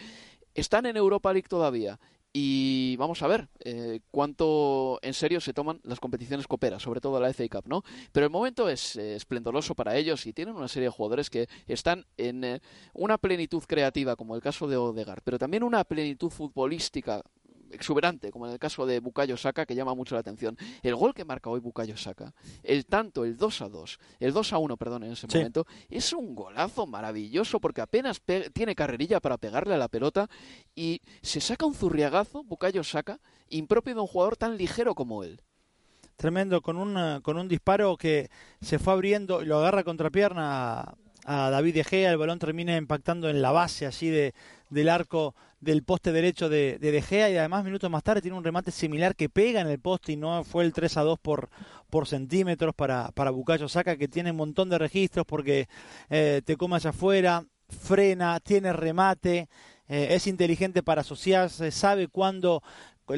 Están 0.55 0.87
en 0.87 0.97
Europa 0.97 1.31
League 1.31 1.47
todavía 1.47 1.99
y 2.31 2.95
vamos 2.97 3.23
a 3.23 3.27
ver 3.27 3.47
eh, 3.59 4.01
cuánto 4.11 4.99
en 5.01 5.13
serio 5.13 5.41
se 5.41 5.53
toman 5.53 5.79
las 5.83 5.99
competiciones 5.99 6.47
coperas, 6.47 6.83
sobre 6.83 7.01
todo 7.01 7.19
la 7.19 7.33
FA 7.33 7.47
Cup, 7.49 7.67
¿no? 7.67 7.83
Pero 8.11 8.25
el 8.25 8.31
momento 8.31 8.69
es 8.69 8.95
eh, 8.97 9.15
esplendoroso 9.15 9.73
para 9.73 9.95
ellos 9.97 10.25
y 10.27 10.33
tienen 10.33 10.55
una 10.55 10.67
serie 10.67 10.87
de 10.87 10.91
jugadores 10.91 11.29
que 11.29 11.47
están 11.67 12.05
en 12.17 12.43
eh, 12.43 12.61
una 12.93 13.17
plenitud 13.17 13.63
creativa, 13.67 14.15
como 14.15 14.35
el 14.35 14.41
caso 14.41 14.67
de 14.67 14.77
Odegar, 14.77 15.21
pero 15.23 15.39
también 15.39 15.63
una 15.63 15.83
plenitud 15.83 16.29
futbolística 16.29 17.23
exuberante, 17.71 18.31
como 18.31 18.47
en 18.47 18.53
el 18.53 18.59
caso 18.59 18.85
de 18.85 18.99
Bukayo 18.99 19.37
Saka, 19.37 19.65
que 19.65 19.75
llama 19.75 19.93
mucho 19.93 20.15
la 20.15 20.21
atención. 20.21 20.57
El 20.81 20.95
gol 20.95 21.13
que 21.13 21.25
marca 21.25 21.49
hoy 21.49 21.59
Bukayo 21.59 21.97
Saka, 21.97 22.33
el 22.63 22.85
tanto, 22.85 23.25
el 23.25 23.37
2 23.37 23.61
a 23.61 23.69
2, 23.69 23.99
el 24.19 24.33
2 24.33 24.53
a 24.53 24.57
1, 24.57 24.77
perdón, 24.77 25.03
en 25.03 25.13
ese 25.13 25.27
momento, 25.27 25.65
es 25.89 26.13
un 26.13 26.35
golazo 26.35 26.85
maravilloso 26.87 27.59
porque 27.59 27.81
apenas 27.81 28.21
tiene 28.53 28.75
carrerilla 28.75 29.19
para 29.19 29.37
pegarle 29.37 29.73
a 29.73 29.77
la 29.77 29.87
pelota 29.87 30.29
y 30.75 31.01
se 31.21 31.41
saca 31.41 31.65
un 31.65 31.73
zurriagazo, 31.73 32.43
Bukayo 32.43 32.83
Saka, 32.83 33.19
impropio 33.49 33.95
de 33.95 34.01
un 34.01 34.07
jugador 34.07 34.37
tan 34.37 34.57
ligero 34.57 34.95
como 34.95 35.23
él. 35.23 35.41
Tremendo, 36.15 36.61
con 36.61 36.75
un, 36.75 37.21
con 37.21 37.37
un 37.37 37.47
disparo 37.47 37.95
que 37.95 38.29
se 38.59 38.77
fue 38.77 38.91
abriendo 38.91 39.41
y 39.41 39.45
lo 39.45 39.57
agarra 39.59 39.85
contra 39.85 40.09
pierna 40.09 40.95
a 41.25 41.49
David 41.49 41.75
De 41.75 41.83
Gea, 41.83 42.11
el 42.11 42.17
balón 42.17 42.39
termina 42.39 42.75
impactando 42.75 43.29
en 43.29 43.41
la 43.41 43.51
base 43.51 43.85
así 43.85 44.09
de, 44.09 44.33
del 44.69 44.89
arco 44.89 45.35
del 45.59 45.83
poste 45.83 46.11
derecho 46.11 46.47
de, 46.47 46.77
de, 46.79 47.01
Gea 47.01 47.29
y 47.29 47.37
además 47.37 47.65
minutos 47.65 47.89
más 47.89 48.03
tarde 48.03 48.21
tiene 48.21 48.37
un 48.37 48.43
remate 48.43 48.71
similar 48.71 49.15
que 49.15 49.29
pega 49.29 49.61
en 49.61 49.67
el 49.67 49.79
poste 49.79 50.13
y 50.13 50.15
no 50.15 50.43
fue 50.43 50.63
el 50.63 50.73
3 50.73 50.97
a 50.97 51.01
2 51.01 51.19
por, 51.19 51.49
por 51.89 52.07
centímetros 52.07 52.73
para, 52.73 53.11
para 53.11 53.31
Bucayo 53.31 53.67
Saca 53.67 53.97
que 53.97 54.07
tiene 54.07 54.31
un 54.31 54.37
montón 54.37 54.69
de 54.69 54.77
registros 54.77 55.25
porque 55.25 55.67
eh, 56.09 56.41
te 56.45 56.55
come 56.55 56.77
hacia 56.77 56.91
afuera, 56.91 57.45
frena, 57.67 58.39
tiene 58.39 58.71
remate, 58.73 59.49
eh, 59.89 60.09
es 60.11 60.27
inteligente 60.27 60.83
para 60.83 61.01
asociarse, 61.01 61.71
sabe 61.71 62.07
cuándo 62.07 62.63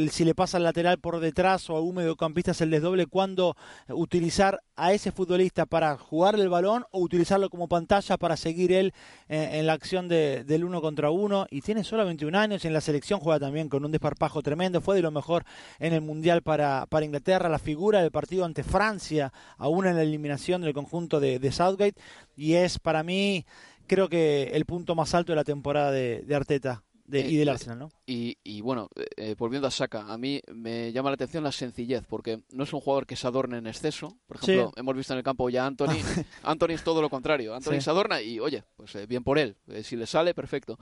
si 0.09 0.25
le 0.25 0.35
pasa 0.35 0.57
al 0.57 0.63
lateral 0.63 0.99
por 0.99 1.19
detrás 1.19 1.69
o 1.69 1.75
a 1.75 1.81
un 1.81 1.95
mediocampista 1.95 2.51
es 2.51 2.61
el 2.61 2.71
desdoble, 2.71 3.07
cuándo 3.07 3.55
utilizar 3.89 4.61
a 4.75 4.93
ese 4.93 5.11
futbolista 5.11 5.65
para 5.65 5.97
jugar 5.97 6.35
el 6.35 6.49
balón 6.49 6.85
o 6.91 7.01
utilizarlo 7.01 7.49
como 7.49 7.67
pantalla 7.67 8.17
para 8.17 8.37
seguir 8.37 8.71
él 8.71 8.93
eh, 9.29 9.49
en 9.53 9.67
la 9.67 9.73
acción 9.73 10.07
de, 10.07 10.43
del 10.43 10.63
uno 10.63 10.81
contra 10.81 11.11
uno. 11.11 11.45
Y 11.51 11.61
tiene 11.61 11.83
solo 11.83 12.05
21 12.05 12.37
años 12.37 12.63
y 12.63 12.67
en 12.67 12.73
la 12.73 12.81
selección 12.81 13.19
juega 13.19 13.39
también 13.39 13.69
con 13.69 13.83
un 13.85 13.91
desparpajo 13.91 14.41
tremendo. 14.41 14.81
Fue 14.81 14.95
de 14.95 15.01
lo 15.01 15.11
mejor 15.11 15.43
en 15.79 15.93
el 15.93 16.01
Mundial 16.01 16.41
para, 16.41 16.85
para 16.87 17.05
Inglaterra, 17.05 17.49
la 17.49 17.59
figura 17.59 18.01
del 18.01 18.11
partido 18.11 18.45
ante 18.45 18.63
Francia, 18.63 19.31
aún 19.57 19.85
en 19.85 19.95
la 19.95 20.03
eliminación 20.03 20.61
del 20.61 20.73
conjunto 20.73 21.19
de, 21.19 21.39
de 21.39 21.51
Southgate. 21.51 21.99
Y 22.35 22.53
es 22.53 22.79
para 22.79 23.03
mí, 23.03 23.45
creo 23.87 24.09
que 24.09 24.51
el 24.53 24.65
punto 24.65 24.95
más 24.95 25.13
alto 25.13 25.31
de 25.31 25.35
la 25.35 25.43
temporada 25.43 25.91
de, 25.91 26.23
de 26.25 26.35
Arteta 26.35 26.83
y 27.07 27.37
del 27.37 27.47
eh, 27.47 27.51
Arsenal, 27.51 27.79
¿no? 27.79 27.91
Y, 28.05 28.61
bueno, 28.61 28.89
eh, 29.17 29.35
volviendo 29.37 29.67
a 29.67 29.71
Saka, 29.71 30.11
a 30.11 30.17
mí 30.17 30.41
me 30.53 30.91
llama 30.91 31.09
la 31.09 31.15
atención 31.15 31.43
la 31.43 31.51
sencillez, 31.51 32.03
porque 32.07 32.43
no 32.51 32.63
es 32.63 32.73
un 32.73 32.81
jugador 32.81 33.05
que 33.05 33.15
se 33.15 33.27
adorne 33.27 33.57
en 33.57 33.67
exceso. 33.67 34.17
Por 34.27 34.37
ejemplo, 34.37 34.71
hemos 34.75 34.95
visto 34.95 35.13
en 35.13 35.17
el 35.17 35.23
campo 35.23 35.49
ya 35.49 35.63
a 35.63 35.67
Anthony. 35.67 35.97
Anthony 36.43 36.71
es 36.71 36.83
todo 36.83 37.01
lo 37.01 37.09
contrario. 37.09 37.55
Anthony 37.55 37.81
se 37.81 37.89
adorna 37.89 38.21
y, 38.21 38.39
oye, 38.39 38.63
pues 38.75 38.95
eh, 38.95 39.05
bien 39.05 39.23
por 39.23 39.39
él. 39.39 39.55
si 39.83 39.95
le 39.95 40.05
sale, 40.05 40.33
perfecto. 40.33 40.77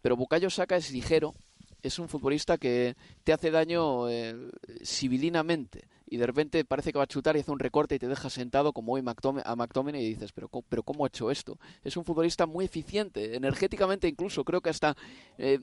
Pero 0.00 0.16
Bukayo 0.16 0.50
Saka 0.50 0.76
es 0.76 0.90
ligero, 0.90 1.34
es 1.82 1.98
un 1.98 2.08
futbolista 2.08 2.58
que 2.58 2.96
te 3.24 3.32
hace 3.32 3.50
daño 3.50 4.06
civilinamente 4.82 5.88
y 6.10 6.16
de 6.16 6.26
repente 6.26 6.64
parece 6.64 6.92
que 6.92 6.98
va 6.98 7.04
a 7.04 7.08
chutar 7.08 7.36
y 7.36 7.40
hace 7.40 7.50
un 7.50 7.58
recorte 7.58 7.94
y 7.94 7.98
te 7.98 8.08
deja 8.08 8.30
sentado 8.30 8.72
como 8.72 8.92
hoy 8.92 9.00
a 9.00 9.56
McTominay 9.56 10.02
y 10.02 10.14
dices, 10.14 10.32
pero, 10.32 10.48
pero 10.68 10.82
¿cómo 10.82 11.04
ha 11.04 11.08
hecho 11.08 11.30
esto? 11.30 11.58
Es 11.84 11.96
un 11.96 12.04
futbolista 12.04 12.46
muy 12.46 12.64
eficiente, 12.64 13.36
energéticamente 13.36 14.08
incluso, 14.08 14.44
creo 14.44 14.60
que 14.60 14.70
hasta... 14.70 14.96
Eh, 15.38 15.60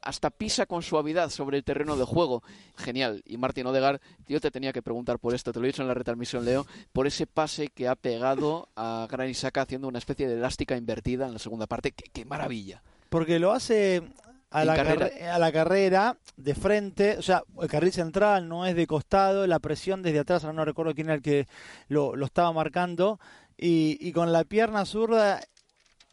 hasta 0.00 0.30
pisa 0.30 0.64
con 0.64 0.82
suavidad 0.82 1.28
sobre 1.28 1.58
el 1.58 1.64
terreno 1.64 1.96
de 1.96 2.04
juego. 2.04 2.44
Genial. 2.76 3.20
Y 3.26 3.36
Martín 3.36 3.66
Odegar, 3.66 4.00
yo 4.28 4.40
te 4.40 4.52
tenía 4.52 4.72
que 4.72 4.80
preguntar 4.80 5.18
por 5.18 5.34
esto, 5.34 5.52
te 5.52 5.58
lo 5.58 5.66
he 5.66 5.68
dicho 5.68 5.82
en 5.82 5.88
la 5.88 5.94
retransmisión, 5.94 6.44
Leo, 6.44 6.66
por 6.92 7.08
ese 7.08 7.26
pase 7.26 7.68
que 7.68 7.88
ha 7.88 7.96
pegado 7.96 8.68
a 8.76 9.08
Gran 9.10 9.28
Isaka 9.28 9.62
haciendo 9.62 9.88
una 9.88 9.98
especie 9.98 10.28
de 10.28 10.34
elástica 10.34 10.76
invertida 10.76 11.26
en 11.26 11.32
la 11.32 11.38
segunda 11.40 11.66
parte. 11.66 11.90
qué 11.90 12.24
maravilla! 12.24 12.80
Porque 13.08 13.38
lo 13.38 13.52
hace 13.52 14.02
a 14.50 14.64
la, 14.64 14.76
carrera. 14.76 15.34
a 15.34 15.38
la 15.38 15.52
carrera 15.52 16.18
de 16.36 16.54
frente, 16.54 17.16
o 17.18 17.22
sea, 17.22 17.42
el 17.60 17.68
carril 17.68 17.92
central 17.92 18.48
no 18.48 18.66
es 18.66 18.74
de 18.74 18.86
costado, 18.86 19.46
la 19.46 19.58
presión 19.58 20.02
desde 20.02 20.20
atrás, 20.20 20.44
ahora 20.44 20.56
no 20.56 20.64
recuerdo 20.64 20.94
quién 20.94 21.08
era 21.08 21.16
el 21.16 21.22
que 21.22 21.46
lo, 21.88 22.16
lo 22.16 22.26
estaba 22.26 22.52
marcando, 22.52 23.20
y, 23.56 23.98
y, 24.00 24.12
con 24.12 24.32
la 24.32 24.44
pierna 24.44 24.84
zurda 24.84 25.40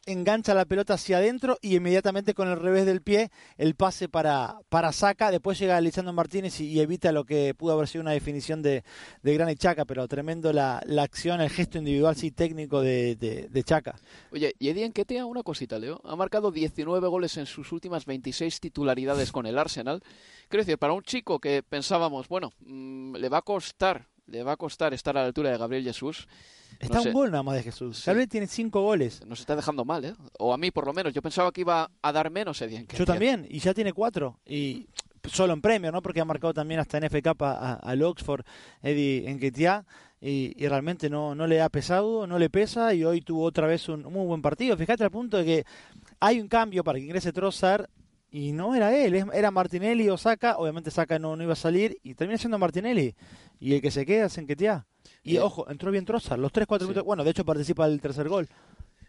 engancha 0.06 0.54
la 0.54 0.66
pelota 0.66 0.96
hacia 0.96 1.18
adentro 1.18 1.58
y 1.62 1.76
inmediatamente 1.76 2.34
con 2.34 2.48
el 2.48 2.60
revés 2.60 2.86
del 2.86 3.02
pie 3.02 3.32
el 3.58 3.76
pase 3.76 4.10
para, 4.10 4.60
para 4.70 4.92
Saca. 4.92 5.32
Después 5.32 5.60
llega 5.60 5.80
Lisandro 5.82 6.14
Martínez 6.14 6.60
y, 6.60 6.80
evita 6.80 7.12
lo 7.12 7.24
que 7.24 7.54
pudo 7.54 7.74
haber 7.74 7.88
sido 7.88 8.02
una 8.02 8.12
definición 8.12 8.62
de, 8.62 8.84
de 9.24 9.34
Gran 9.34 9.50
y 9.50 9.56
Chaca, 9.56 9.86
pero 9.86 10.08
tremendo 10.08 10.54
la, 10.54 10.82
la, 10.86 11.04
acción, 11.04 11.42
el 11.42 11.50
gesto 11.50 11.78
individual 11.78 12.16
sí 12.16 12.32
técnico 12.32 12.82
de, 12.82 13.16
de, 13.16 13.64
Chaca. 13.64 13.96
Oye, 14.32 14.54
y 14.60 14.70
Eddie 14.70 14.92
una 15.26 15.44
cosita, 15.44 15.80
Leo. 15.80 16.02
Ha 16.04 16.16
marcado 16.16 16.52
19 16.52 17.08
goles 17.08 17.38
en 17.38 17.46
sus 17.46 17.72
últimas 17.72 18.06
26 18.06 18.60
titularidades 18.60 19.32
con 19.32 19.46
el 19.46 19.58
Arsenal. 19.58 20.02
Quiero 20.50 20.64
decir, 20.64 20.78
para 20.78 20.94
un 20.94 21.04
chico 21.04 21.40
que 21.40 21.64
pensábamos, 21.64 22.28
bueno, 22.28 22.52
mm, 22.60 23.16
le 23.16 23.30
va 23.30 23.40
a 23.40 23.42
costar, 23.42 24.08
le 24.28 24.44
va 24.44 24.54
a 24.54 24.58
costar 24.58 24.94
estar 24.94 25.18
a 25.18 25.22
la 25.22 25.28
altura 25.28 25.52
de 25.52 25.58
Gabriel 25.58 25.84
Jesús 25.84 26.28
Está 26.80 27.02
un 27.02 27.14
gol 27.14 27.32
nada 27.32 27.44
más 27.44 27.56
de 27.56 27.64
Jesús. 27.64 27.98
Sí. 27.98 28.28
tiene 28.28 28.48
cinco 28.48 28.82
goles. 28.82 29.26
Nos 29.26 29.40
está 29.40 29.56
dejando 29.56 29.86
mal, 29.86 30.06
¿eh? 30.06 30.14
O 30.40 30.54
a 30.54 30.58
mí, 30.58 30.72
por 30.72 30.86
lo 30.86 30.94
menos. 30.94 31.14
Yo 31.14 31.22
pensaba 31.22 31.52
que 31.52 31.62
iba 31.62 31.90
a 32.02 32.12
dar 32.12 32.30
menos 32.30 32.62
Eddie 32.62 32.86
Yo 32.98 33.06
también, 33.06 33.46
y 33.50 33.60
ya 33.60 33.74
tiene 33.74 33.94
cuatro. 33.94 34.40
Y 34.46 34.88
solo 35.24 35.54
en 35.54 35.62
premio, 35.62 35.92
¿no? 35.92 36.02
Porque 36.02 36.22
ha 36.22 36.26
marcado 36.26 36.54
también 36.54 36.80
hasta 36.80 36.98
en 36.98 37.10
FK 37.10 37.36
al 37.40 38.02
Oxford 38.04 38.46
Eddie 38.82 39.30
Enquetia. 39.30 39.86
Y, 40.22 40.56
y, 40.58 40.68
realmente 40.68 41.10
no, 41.10 41.36
no 41.36 41.46
le 41.46 41.62
ha 41.62 41.70
pesado, 41.70 42.26
no 42.26 42.40
le 42.40 42.50
pesa. 42.50 42.94
Y 42.94 43.04
hoy 43.04 43.22
tuvo 43.22 43.44
otra 43.44 43.68
vez 43.68 43.88
un, 43.90 44.04
muy 44.04 44.26
buen 44.26 44.42
partido. 44.42 44.76
Fíjate 44.76 45.04
al 45.04 45.12
punto 45.12 45.38
de 45.38 45.46
que 45.46 45.66
hay 46.20 46.40
un 46.40 46.48
cambio 46.48 46.84
para 46.84 46.98
que 46.98 47.06
ingrese 47.06 47.32
Trossard 47.32 47.88
y 48.36 48.52
no 48.52 48.76
era 48.76 48.94
él, 48.94 49.16
era 49.32 49.50
Martinelli 49.50 50.10
o 50.10 50.18
Saca, 50.18 50.58
obviamente 50.58 50.92
Saca 50.92 51.18
no, 51.18 51.38
no 51.38 51.44
iba 51.44 51.54
a 51.54 51.56
salir 51.56 52.02
y 52.04 52.16
termina 52.16 52.38
siendo 52.38 52.60
Martinelli. 52.60 53.16
Y 53.62 53.76
el 53.76 53.82
que 53.82 53.92
se 53.92 54.06
queda 54.06 54.26
es 54.26 54.38
Enquetia. 54.38 54.86
Y 55.24 55.38
ojo, 55.38 55.70
entró 55.70 55.90
bien 55.90 56.04
Trossard, 56.04 56.42
los 56.42 56.52
3-4 56.52 56.82
minutos. 56.82 57.06
Bueno, 57.06 57.24
de 57.24 57.32
hecho 57.32 57.46
participa 57.46 57.86
el 57.86 58.02
tercer 58.02 58.28
gol. 58.28 58.50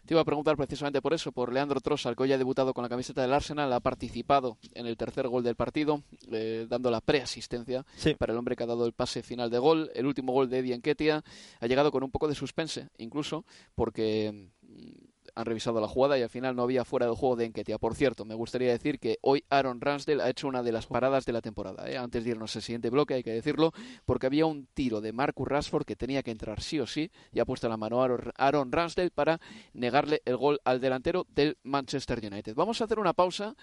Te 0.05 0.13
iba 0.13 0.21
a 0.21 0.23
preguntar 0.23 0.55
precisamente 0.55 1.01
por 1.01 1.13
eso, 1.13 1.33
por 1.33 1.51
Leandro 1.51 1.81
Trossard, 1.81 2.15
que 2.15 2.23
hoy 2.23 2.31
ha 2.31 2.37
debutado 2.37 2.73
con 2.73 2.83
la 2.83 2.87
camiseta 2.87 3.21
del 3.21 3.33
Arsenal, 3.33 3.73
ha 3.73 3.81
participado 3.81 4.57
en 4.73 4.85
el 4.85 4.95
tercer 4.95 5.27
gol 5.27 5.43
del 5.43 5.55
partido, 5.55 6.03
eh, 6.31 6.65
dando 6.69 6.89
la 6.89 7.01
preasistencia 7.01 7.85
para 8.17 8.31
el 8.31 8.39
hombre 8.39 8.55
que 8.55 8.63
ha 8.63 8.67
dado 8.67 8.85
el 8.85 8.93
pase 8.93 9.23
final 9.23 9.49
de 9.49 9.59
gol. 9.59 9.91
El 9.93 10.05
último 10.05 10.31
gol 10.31 10.49
de 10.49 10.59
Eddie 10.59 10.73
Enquetia 10.73 11.21
ha 11.59 11.67
llegado 11.67 11.91
con 11.91 12.01
un 12.01 12.11
poco 12.11 12.29
de 12.29 12.35
suspense, 12.35 12.87
incluso, 12.97 13.43
porque 13.75 14.49
mm, 14.61 15.07
han 15.37 15.45
revisado 15.45 15.79
la 15.79 15.87
jugada 15.87 16.17
y 16.17 16.23
al 16.23 16.29
final 16.29 16.55
no 16.55 16.63
había 16.63 16.83
fuera 16.83 17.05
de 17.05 17.15
juego 17.15 17.35
de 17.35 17.45
Enquetia. 17.45 17.77
Por 17.77 17.93
cierto, 17.93 18.25
me 18.25 18.33
gustaría 18.33 18.71
decir 18.71 18.99
que 18.99 19.19
hoy 19.21 19.43
Aaron 19.49 19.79
Ramsdale 19.79 20.23
ha 20.23 20.29
hecho 20.29 20.47
una 20.47 20.63
de 20.63 20.71
las 20.71 20.87
paradas 20.87 21.25
de 21.25 21.33
la 21.33 21.41
temporada. 21.41 21.89
¿eh? 21.89 21.97
Antes 21.97 22.23
de 22.23 22.31
irnos 22.31 22.55
al 22.55 22.63
siguiente 22.63 22.89
bloque, 22.89 23.13
hay 23.13 23.23
que 23.23 23.31
decirlo, 23.31 23.71
porque 24.05 24.25
había 24.25 24.47
un 24.47 24.67
tiro 24.73 24.99
de 24.99 25.13
Marcus 25.13 25.47
Rashford 25.47 25.85
que 25.85 25.95
tenía 25.95 26.23
que 26.23 26.31
entrar 26.31 26.61
sí 26.61 26.79
o 26.79 26.87
sí 26.87 27.11
y 27.31 27.39
ha 27.39 27.45
puesto 27.45 27.69
la 27.69 27.77
mano 27.77 28.03
a 28.03 28.09
Aaron 28.37 28.71
Ramsdale 28.71 29.11
para 29.11 29.39
negarle 29.73 30.23
el 30.25 30.37
gol 30.37 30.59
al 30.65 30.81
delantero 30.81 31.27
del 31.29 31.57
Manchester 31.63 32.19
United. 32.19 32.55
Vamos 32.55 32.81
a 32.81 32.85
hacer 32.85 32.97
una 32.97 33.13
pausa 33.13 33.55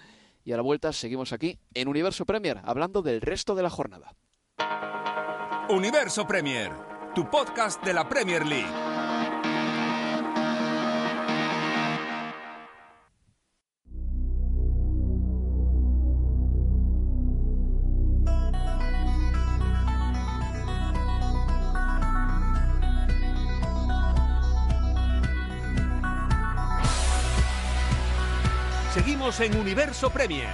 y 0.45 0.53
a 0.53 0.55
la 0.55 0.63
vuelta 0.63 0.93
seguimos 0.93 1.33
aquí 1.33 1.59
en 1.73 1.89
Universo 1.89 2.25
Premier, 2.25 2.61
hablando 2.63 3.01
del 3.01 3.19
resto 3.19 3.53
de 3.53 3.63
la 3.63 3.69
jornada. 3.69 4.15
Universo 5.69 6.25
Premier, 6.25 6.71
tu 7.13 7.29
podcast 7.29 7.83
de 7.83 7.93
la 7.93 8.07
Premier 8.07 8.45
League. 8.45 8.84
En 29.25 29.57
Universo 29.57 30.11
Premier. 30.11 30.53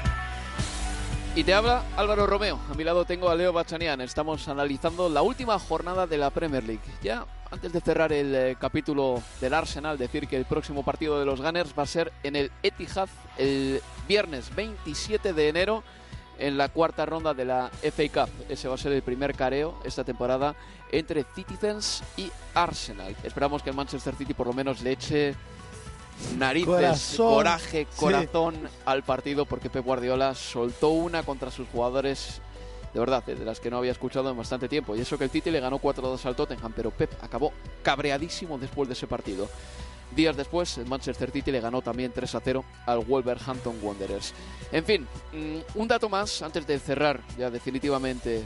Y 1.36 1.44
te 1.44 1.54
habla 1.54 1.84
Álvaro 1.98 2.26
Romeo. 2.26 2.58
A 2.72 2.74
mi 2.74 2.86
lado 2.86 3.04
tengo 3.04 3.30
a 3.30 3.36
Leo 3.36 3.52
Bachanian. 3.52 4.00
Estamos 4.00 4.48
analizando 4.48 5.10
la 5.10 5.22
última 5.22 5.60
jornada 5.60 6.08
de 6.08 6.18
la 6.18 6.30
Premier 6.30 6.64
League. 6.64 6.80
Ya 7.04 7.26
antes 7.52 7.74
de 7.74 7.82
cerrar 7.82 8.14
el 8.14 8.34
eh, 8.34 8.56
capítulo 8.58 9.22
del 9.42 9.56
Arsenal, 9.56 9.98
decir 9.98 10.26
que 10.26 10.38
el 10.38 10.46
próximo 10.46 10.86
partido 10.86 11.20
de 11.20 11.26
los 11.26 11.42
Gunners 11.42 11.74
va 11.78 11.84
a 11.84 11.86
ser 11.86 12.14
en 12.24 12.38
el 12.38 12.50
Etihad 12.64 13.10
el 13.38 13.82
viernes 14.08 14.56
27 14.56 15.34
de 15.34 15.50
enero 15.50 15.84
en 16.40 16.58
la 16.58 16.70
cuarta 16.70 17.06
ronda 17.06 17.34
de 17.34 17.44
la 17.44 17.70
FA 17.82 18.26
Cup. 18.26 18.34
Ese 18.48 18.70
va 18.70 18.76
a 18.76 18.78
ser 18.78 18.94
el 18.94 19.02
primer 19.02 19.36
careo 19.36 19.82
esta 19.84 20.06
temporada 20.06 20.56
entre 20.94 21.26
Citizens 21.36 22.04
y 22.16 22.32
Arsenal. 22.54 23.18
Esperamos 23.22 23.64
que 23.64 23.72
el 23.72 23.76
Manchester 23.76 24.16
City 24.16 24.34
por 24.34 24.48
lo 24.48 24.54
menos 24.54 24.82
le 24.82 24.94
eche 24.94 25.36
narices, 26.38 27.16
coraje, 27.18 27.88
corazón 27.96 28.56
al 28.86 29.04
partido 29.04 29.46
porque 29.46 29.70
Pep 29.70 29.86
Guardiola 29.86 30.36
soltó 30.36 30.90
una 30.90 31.24
contra 31.24 31.52
sus 31.52 31.68
jugadores 31.70 32.42
de 32.94 33.00
verdad, 33.00 33.24
de 33.24 33.46
las 33.46 33.60
que 33.60 33.70
no 33.70 33.78
había 33.78 33.92
escuchado 33.92 34.30
en 34.30 34.38
bastante 34.38 34.68
tiempo. 34.68 34.96
Y 34.96 35.02
eso 35.02 35.18
que 35.18 35.24
el 35.24 35.30
City 35.30 35.50
le 35.50 35.60
ganó 35.60 35.80
4-2 35.80 36.26
al 36.26 36.36
Tottenham, 36.36 36.74
pero 36.76 36.92
Pep 36.92 37.12
acabó 37.22 37.54
cabreadísimo 37.84 38.58
después 38.58 38.90
de 38.90 38.94
ese 38.94 39.08
partido. 39.08 39.48
Días 40.16 40.36
después, 40.36 40.78
el 40.78 40.88
Manchester 40.88 41.32
City 41.32 41.52
le 41.52 41.62
ganó 41.62 41.82
también 41.82 42.12
3 42.12 42.38
0 42.44 42.66
al 42.86 43.00
Wolverhampton 43.00 43.78
Wanderers. 43.82 44.34
En 44.74 44.84
fin, 44.84 45.08
mm, 45.32 45.80
un 45.80 45.88
dato 45.88 46.10
más 46.10 46.42
antes 46.42 46.68
de 46.68 46.80
cerrar 46.80 47.22
ya 47.38 47.50
definitivamente 47.50 48.44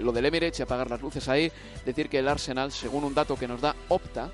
lo 0.00 0.10
del 0.10 0.26
Emirates 0.26 0.58
y 0.58 0.62
apagar 0.62 0.90
las 0.90 1.00
luces 1.00 1.28
ahí. 1.28 1.52
Decir 1.86 2.08
que 2.08 2.18
el 2.18 2.26
Arsenal, 2.26 2.72
según 2.72 3.04
un 3.04 3.14
dato 3.14 3.36
que 3.36 3.46
nos 3.46 3.60
da 3.60 3.76
Opta, 3.88 4.32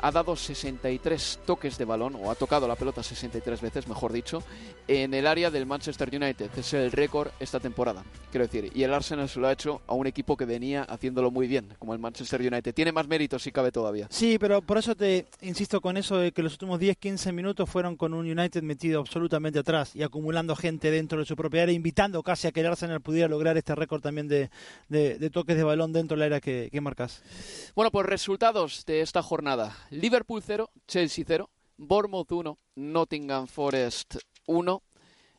ha 0.00 0.10
dado 0.10 0.36
63 0.36 1.40
toques 1.44 1.78
de 1.78 1.84
balón, 1.84 2.14
o 2.16 2.30
ha 2.30 2.34
tocado 2.34 2.68
la 2.68 2.76
pelota 2.76 3.02
63 3.02 3.60
veces, 3.60 3.88
mejor 3.88 4.12
dicho, 4.12 4.42
en 4.88 5.14
el 5.14 5.26
área 5.26 5.50
del 5.50 5.66
Manchester 5.66 6.08
United. 6.14 6.50
Es 6.56 6.72
el 6.74 6.92
récord 6.92 7.28
esta 7.40 7.60
temporada, 7.60 8.04
quiero 8.30 8.46
decir. 8.46 8.70
Y 8.74 8.82
el 8.82 8.94
Arsenal 8.94 9.28
se 9.28 9.40
lo 9.40 9.48
ha 9.48 9.52
hecho 9.52 9.80
a 9.86 9.94
un 9.94 10.06
equipo 10.06 10.36
que 10.36 10.44
venía 10.44 10.82
haciéndolo 10.84 11.30
muy 11.30 11.46
bien, 11.46 11.74
como 11.78 11.92
el 11.92 11.98
Manchester 11.98 12.40
United. 12.40 12.74
Tiene 12.74 12.92
más 12.92 13.08
méritos 13.08 13.42
si 13.42 13.52
cabe 13.52 13.72
todavía. 13.72 14.06
Sí, 14.10 14.38
pero 14.38 14.62
por 14.62 14.78
eso 14.78 14.94
te 14.94 15.26
insisto 15.40 15.80
con 15.80 15.96
eso 15.96 16.18
de 16.18 16.32
que 16.32 16.42
los 16.42 16.52
últimos 16.52 16.80
10-15 16.80 17.32
minutos 17.32 17.68
fueron 17.68 17.96
con 17.96 18.14
un 18.14 18.30
United 18.30 18.62
metido 18.62 19.00
absolutamente 19.00 19.58
atrás 19.58 19.94
y 19.94 20.02
acumulando 20.02 20.54
gente 20.56 20.90
dentro 20.90 21.18
de 21.18 21.24
su 21.24 21.36
propia 21.36 21.62
área, 21.62 21.74
invitando 21.74 22.22
casi 22.22 22.48
a 22.48 22.52
que 22.52 22.60
el 22.60 22.66
Arsenal 22.66 23.00
pudiera 23.00 23.28
lograr 23.28 23.56
este 23.56 23.74
récord 23.74 24.00
también 24.00 24.28
de, 24.28 24.50
toques 25.32 25.56
de 25.56 25.64
balón 25.64 25.92
dentro 25.92 26.16
de 26.16 26.20
la 26.20 26.26
área 26.26 26.40
que, 26.40 26.68
que 26.70 26.80
marcas. 26.80 27.22
Bueno, 27.74 27.90
pues 27.90 28.06
resultados 28.06 28.84
de 28.86 29.00
esta 29.00 29.22
jornada. 29.22 29.76
Liverpool 29.90 30.42
0, 30.42 30.70
Chelsea 30.86 31.24
0, 31.24 31.48
Bournemouth 31.76 32.30
1, 32.30 32.58
Nottingham 32.76 33.46
Forest 33.46 34.18
1, 34.46 34.78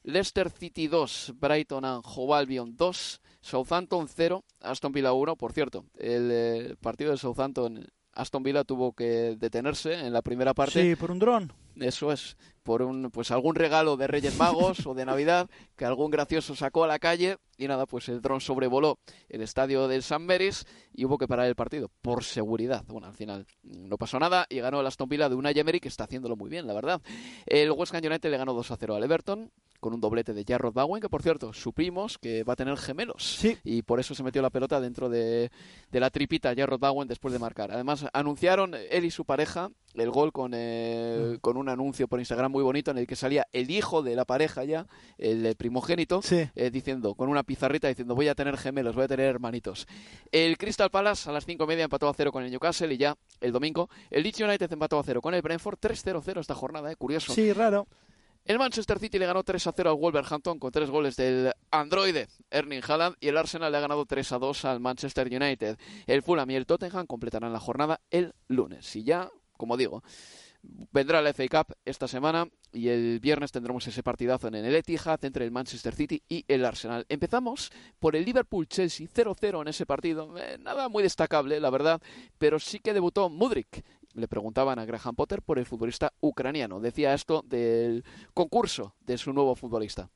Leicester 0.03 0.49
City 0.49 0.87
2, 0.87 1.33
Brighton 1.33 1.83
and 1.83 2.01
Hove 2.05 2.33
Albion 2.33 2.75
2, 2.75 3.19
Southampton 3.41 4.07
0, 4.07 4.43
Aston 4.61 4.91
Villa 4.91 5.11
1. 5.11 5.35
Por 5.35 5.51
cierto, 5.51 5.85
el 5.97 6.29
eh, 6.31 6.75
partido 6.79 7.11
de 7.11 7.17
Southampton, 7.17 7.87
Aston 8.17 8.43
Villa 8.43 8.63
tuvo 8.63 8.93
que 8.93 9.35
detenerse 9.37 9.93
en 9.93 10.11
la 10.11 10.21
primera 10.21 10.53
parte. 10.53 10.81
Sí, 10.81 10.95
por 10.95 11.11
un 11.11 11.19
dron. 11.19 11.53
Eso 11.75 12.11
es, 12.11 12.35
por 12.63 12.81
un, 12.81 13.11
pues 13.11 13.29
algún 13.29 13.53
regalo 13.53 13.95
de 13.95 14.07
Reyes 14.07 14.35
Magos 14.37 14.87
o 14.87 14.95
de 14.95 15.05
Navidad 15.05 15.47
que 15.75 15.85
algún 15.85 16.09
gracioso 16.09 16.55
sacó 16.55 16.83
a 16.83 16.87
la 16.87 16.97
calle 16.97 17.37
y 17.57 17.67
nada, 17.67 17.85
pues 17.85 18.09
el 18.09 18.21
dron 18.21 18.41
sobrevoló 18.41 18.97
el 19.29 19.41
estadio 19.41 19.87
del 19.87 20.01
San 20.01 20.25
Mary's 20.25 20.65
y 20.93 21.05
hubo 21.05 21.19
que 21.19 21.27
parar 21.27 21.45
el 21.45 21.55
partido 21.55 21.91
por 22.01 22.23
seguridad. 22.23 22.83
Bueno, 22.87 23.07
al 23.07 23.13
final 23.13 23.45
no 23.61 23.97
pasó 23.97 24.19
nada 24.19 24.47
y 24.49 24.59
ganó 24.59 24.81
el 24.81 24.87
Aston 24.87 25.09
Villa 25.09 25.29
de 25.29 25.35
una 25.35 25.51
Emery 25.51 25.79
que 25.79 25.87
está 25.87 26.05
haciéndolo 26.05 26.35
muy 26.35 26.49
bien, 26.49 26.65
la 26.65 26.73
verdad. 26.73 27.01
El 27.45 27.71
West 27.71 27.93
Ham 27.93 28.01
United 28.03 28.31
le 28.31 28.37
ganó 28.37 28.53
2 28.53 28.71
a 28.71 28.77
0 28.77 28.95
al 28.95 29.03
Everton 29.03 29.51
con 29.79 29.93
un 29.93 30.01
doblete 30.01 30.33
de 30.33 30.43
Jarrod 30.47 30.73
Bowen, 30.73 31.01
que 31.01 31.09
por 31.09 31.21
cierto, 31.21 31.53
supimos 31.53 32.17
que 32.17 32.43
va 32.43 32.53
a 32.53 32.55
tener 32.55 32.77
gemelos. 32.77 33.39
Y 33.63 33.81
por 33.81 33.99
eso 33.99 34.15
se 34.15 34.23
metió 34.23 34.41
la 34.41 34.49
pelota 34.49 34.79
dentro 34.79 35.09
de, 35.09 35.51
la 35.91 36.09
tripita 36.09 36.53
Jarrod 36.55 36.79
Bowen 36.79 37.07
después 37.07 37.31
de 37.33 37.39
marcar. 37.39 37.71
Además, 37.71 38.05
anunciaron 38.13 38.73
él 38.73 39.05
y 39.05 39.11
su 39.11 39.25
pareja 39.25 39.69
el 39.93 40.11
gol 40.11 40.31
con, 40.31 40.51
eh, 40.53 41.35
mm. 41.35 41.39
con 41.39 41.57
un 41.57 41.69
anuncio 41.69 42.07
por 42.07 42.19
Instagram 42.19 42.51
muy 42.51 42.63
bonito 42.63 42.91
en 42.91 42.99
el 42.99 43.07
que 43.07 43.15
salía 43.15 43.47
el 43.51 43.71
hijo 43.71 44.03
de 44.03 44.15
la 44.15 44.25
pareja 44.25 44.63
ya, 44.63 44.85
el 45.17 45.55
primogénito, 45.55 46.21
eh, 46.31 46.69
diciendo, 46.71 47.15
con 47.15 47.29
una 47.29 47.43
pizarrita 47.43 47.87
diciendo 47.87 48.15
voy 48.15 48.27
a 48.27 48.35
tener 48.35 48.57
gemelos, 48.57 48.95
voy 48.95 49.05
a 49.05 49.07
tener 49.07 49.25
hermanitos. 49.25 49.87
El 50.31 50.57
Crystal 50.57 50.89
Palace 50.89 51.29
a 51.29 51.33
las 51.33 51.45
cinco 51.45 51.63
y 51.63 51.67
media 51.67 51.85
empató 51.85 52.07
a 52.07 52.13
cero 52.13 52.31
con 52.31 52.43
el 52.43 52.51
Newcastle 52.51 52.93
y 52.93 52.97
ya 52.97 53.17
el 53.41 53.51
domingo 53.51 53.89
el 54.11 54.23
Leeds 54.23 54.41
United 54.41 54.71
empató 54.71 54.99
a 54.99 55.03
cero 55.03 55.21
con 55.21 55.33
el 55.33 55.41
Brentford 55.41 55.79
3-0-0 55.79 56.39
esta 56.39 56.55
jornada, 56.55 56.91
eh, 56.91 56.95
curioso. 56.95 57.33
Sí, 57.33 57.51
raro. 57.53 57.87
El 58.47 58.59
Manchester 58.59 58.97
City 58.97 59.19
le 59.19 59.25
ganó 59.25 59.43
3 59.43 59.67
a 59.67 59.73
0 59.75 59.89
al 59.89 59.97
Wolverhampton 59.97 60.57
con 60.57 60.71
tres 60.71 60.89
goles 60.89 61.17
del 61.17 61.51
androide 61.69 62.29
Erling 62.49 62.81
Haaland 62.87 63.17
y 63.19 63.27
el 63.27 63.35
Arsenal 63.35 63.69
le 63.69 63.77
ha 63.77 63.81
ganado 63.81 64.05
3 64.05 64.31
a 64.31 64.39
2 64.39 64.63
al 64.63 64.79
Manchester 64.79 65.27
United. 65.27 65.77
El 66.05 66.21
Fulham 66.21 66.49
y 66.51 66.55
el 66.55 66.65
Tottenham 66.65 67.07
completarán 67.07 67.51
la 67.51 67.59
jornada 67.59 67.99
el 68.09 68.33
lunes. 68.47 68.95
Y 68.95 69.03
ya, 69.03 69.29
como 69.57 69.75
digo, 69.75 70.01
vendrá 70.63 71.21
la 71.21 71.33
FA 71.33 71.43
Cup 71.49 71.75
esta 71.83 72.07
semana 72.07 72.47
y 72.71 72.87
el 72.87 73.19
viernes 73.19 73.51
tendremos 73.51 73.85
ese 73.85 74.01
partidazo 74.01 74.47
en 74.47 74.55
el 74.55 74.75
Etihad 74.75 75.25
entre 75.25 75.43
el 75.43 75.51
Manchester 75.51 75.93
City 75.93 76.23
y 76.29 76.45
el 76.47 76.63
Arsenal. 76.63 77.05
Empezamos 77.09 77.69
por 77.99 78.15
el 78.15 78.23
Liverpool-Chelsea 78.23 79.07
0-0 79.13 79.61
en 79.61 79.67
ese 79.67 79.85
partido. 79.85 80.37
Eh, 80.37 80.57
nada 80.57 80.87
muy 80.87 81.03
destacable, 81.03 81.59
la 81.59 81.69
verdad, 81.69 82.01
pero 82.37 82.59
sí 82.59 82.79
que 82.79 82.93
debutó 82.93 83.29
Mudrik 83.29 83.83
le 84.13 84.27
preguntaban 84.27 84.79
a 84.79 84.85
Graham 84.85 85.15
Potter 85.15 85.41
por 85.41 85.59
el 85.59 85.65
futbolista 85.65 86.13
ucraniano. 86.19 86.79
Decía 86.79 87.13
esto 87.13 87.43
del 87.45 88.03
concurso 88.33 88.95
de 89.01 89.17
su 89.17 89.33
nuevo 89.33 89.55
futbolista. 89.55 90.09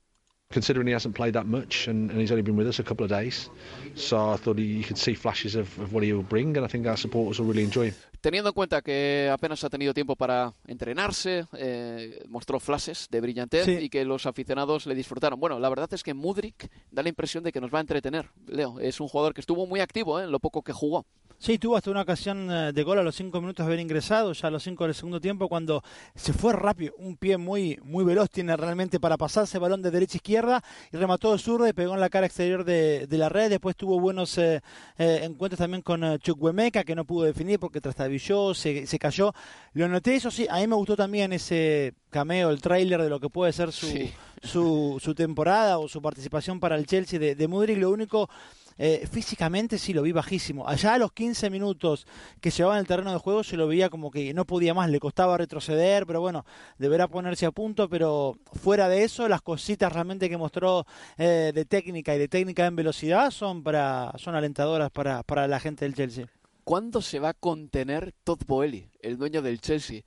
considering 0.52 0.88
he 0.88 0.94
hasn't 0.94 1.16
played 1.16 1.34
that 1.34 1.46
much 1.46 1.88
and, 1.88 2.12
and, 2.12 2.20
he's 2.20 2.32
only 2.32 2.44
been 2.44 2.56
with 2.56 2.68
us 2.68 2.80
a 2.80 2.84
couple 2.84 3.06
of 3.06 3.10
days. 3.10 3.50
So 3.96 4.34
I 4.34 4.38
thought 4.38 4.60
he, 4.60 4.66
you 4.66 4.84
could 4.84 4.98
see 4.98 5.16
flashes 5.16 5.56
of, 5.56 5.68
of, 5.80 5.94
what 5.94 6.04
he 6.04 6.14
will 6.14 6.28
bring, 6.28 6.56
and 6.58 6.66
I 6.66 6.68
think 6.68 6.86
our 6.86 6.98
supporters 6.98 7.40
will 7.40 7.48
really 7.48 7.64
enjoy 7.64 7.88
him. 7.88 7.96
Teniendo 8.22 8.50
en 8.50 8.54
cuenta 8.54 8.84
que 8.84 9.30
apenas 9.32 9.64
ha 9.64 9.70
tenido 9.70 9.96
tiempo 9.96 10.16
para 10.16 10.54
entrenarse, 10.68 11.46
eh, 11.58 12.24
mostró 12.28 12.60
flashes 12.60 13.08
de 13.10 13.20
brillantez 13.20 13.66
sí. 13.66 13.78
y 13.82 13.90
que 13.90 14.06
los 14.06 14.28
aficionados 14.28 14.86
le 14.86 14.94
disfrutaron. 14.94 15.40
Bueno, 15.40 15.58
la 15.58 15.70
verdad 15.70 15.92
es 15.92 16.04
que 16.04 16.14
Mudrik 16.14 16.70
da 16.92 17.02
la 17.02 17.10
impresión 17.10 17.44
de 17.44 17.52
que 17.52 17.60
nos 17.60 17.74
va 17.74 17.80
a 17.80 17.82
entretener. 17.82 18.30
Leo, 18.46 18.80
es 18.80 19.00
un 19.00 19.08
jugador 19.08 19.34
que 19.34 19.42
estuvo 19.42 19.66
muy 19.66 19.80
activo 19.80 20.20
¿eh? 20.20 20.26
en 20.26 20.32
lo 20.32 20.40
poco 20.40 20.62
que 20.62 20.72
jugó. 20.72 21.08
Sí, 21.42 21.58
tuvo 21.58 21.76
hasta 21.76 21.90
una 21.90 22.02
ocasión 22.02 22.52
eh, 22.52 22.72
de 22.72 22.84
gol 22.84 23.00
a 23.00 23.02
los 23.02 23.16
cinco 23.16 23.42
minutos 23.42 23.66
de 23.66 23.74
haber 23.74 23.80
ingresado, 23.80 24.32
ya 24.32 24.48
a 24.48 24.52
los 24.52 24.62
cinco 24.62 24.84
del 24.84 24.94
segundo 24.94 25.20
tiempo, 25.20 25.50
cuando 25.50 25.84
se 26.14 26.34
fue 26.34 26.54
rápido, 26.54 26.94
un 27.00 27.18
pie 27.18 27.38
muy, 27.38 27.80
muy 27.84 28.06
veloz 28.06 28.30
tiene 28.30 28.56
realmente 28.56 29.00
para 29.00 29.18
pasarse 29.18 29.58
balón 29.58 29.82
de 29.82 29.90
derecha 29.90 30.14
a 30.14 30.18
izquierda 30.18 30.64
y 30.94 30.98
remató 30.98 31.32
de 31.32 31.40
zurda 31.40 31.68
y 31.68 31.74
pegó 31.74 31.96
en 31.96 32.00
la 32.00 32.12
cara 32.12 32.28
exterior 32.28 32.64
de, 32.64 33.08
de 33.08 33.18
la 33.18 33.28
red. 33.28 33.50
Después 33.50 33.76
tuvo 33.76 34.00
buenos 34.00 34.38
eh, 34.38 34.62
eh, 35.00 35.22
encuentros 35.24 35.58
también 35.58 35.82
con 35.82 36.04
eh, 36.04 36.20
Chukwemeka, 36.20 36.84
que 36.84 36.94
no 36.94 37.06
pudo 37.06 37.26
definir 37.26 37.60
porque 37.60 37.82
trastabilló, 37.82 38.54
se, 38.54 38.86
se 38.86 39.00
cayó. 39.00 39.34
Lo 39.74 39.88
noté, 39.88 40.14
eso 40.14 40.30
sí, 40.30 40.46
a 40.48 40.58
mí 40.58 40.68
me 40.68 40.76
gustó 40.76 40.96
también 40.96 41.34
ese 41.34 41.96
cameo, 42.12 42.52
el 42.52 42.62
tráiler 42.62 43.02
de 43.02 43.10
lo 43.10 43.20
que 43.20 43.30
puede 43.30 43.52
ser 43.52 43.72
su, 43.72 43.88
su, 44.44 45.00
su, 45.02 45.16
temporada 45.16 45.80
o 45.80 45.88
su 45.88 46.04
participación 46.04 46.60
para 46.60 46.76
el 46.76 46.86
Chelsea 46.86 47.18
de, 47.18 47.34
de 47.34 47.48
Mudrik. 47.48 47.80
Lo 47.80 47.90
único 47.90 48.30
eh, 48.84 49.06
físicamente 49.06 49.78
sí 49.78 49.94
lo 49.94 50.02
vi 50.02 50.12
bajísimo. 50.12 50.68
Allá 50.68 50.96
a 50.96 50.98
los 50.98 51.12
15 51.12 51.52
minutos 51.52 52.08
que 52.40 52.50
llevaba 52.50 52.78
en 52.78 52.80
el 52.80 52.88
terreno 52.88 53.12
de 53.12 53.20
juego 53.20 53.44
se 53.44 53.56
lo 53.56 53.68
veía 53.68 53.92
como 53.92 54.10
que 54.10 54.34
no 54.34 54.46
podía 54.46 54.74
más, 54.74 54.90
le 54.90 55.00
costaba 55.00 55.38
retroceder, 55.38 56.08
pero 56.08 56.20
bueno, 56.20 56.46
deberá 56.80 57.08
ponerse 57.08 57.46
a 57.46 57.52
punto, 57.52 57.88
pero 57.88 58.40
fuera 58.60 58.90
de 58.90 59.04
eso, 59.04 59.28
las 59.28 59.44
cositas 59.44 59.94
realmente 59.94 60.30
que 60.30 60.38
mostró 60.38 60.88
eh, 61.20 61.52
de 61.54 61.66
técnica 61.66 62.16
y 62.16 62.18
de 62.18 62.28
técnica 62.28 62.66
en 62.66 62.76
velocidad 62.76 63.30
son, 63.30 63.62
para, 63.62 64.14
son 64.18 64.34
alentadoras 64.34 64.90
para, 64.90 65.22
para 65.22 65.48
la 65.48 65.60
gente 65.60 65.86
del 65.86 65.94
Chelsea. 65.94 66.26
¿Cuándo 66.64 67.04
se 67.04 67.20
va 67.20 67.30
a 67.30 67.34
contener 67.36 68.16
Todd 68.24 68.40
Boehly, 68.48 68.90
el 69.00 69.20
dueño 69.20 69.44
del 69.44 69.62
Chelsea? 69.62 70.02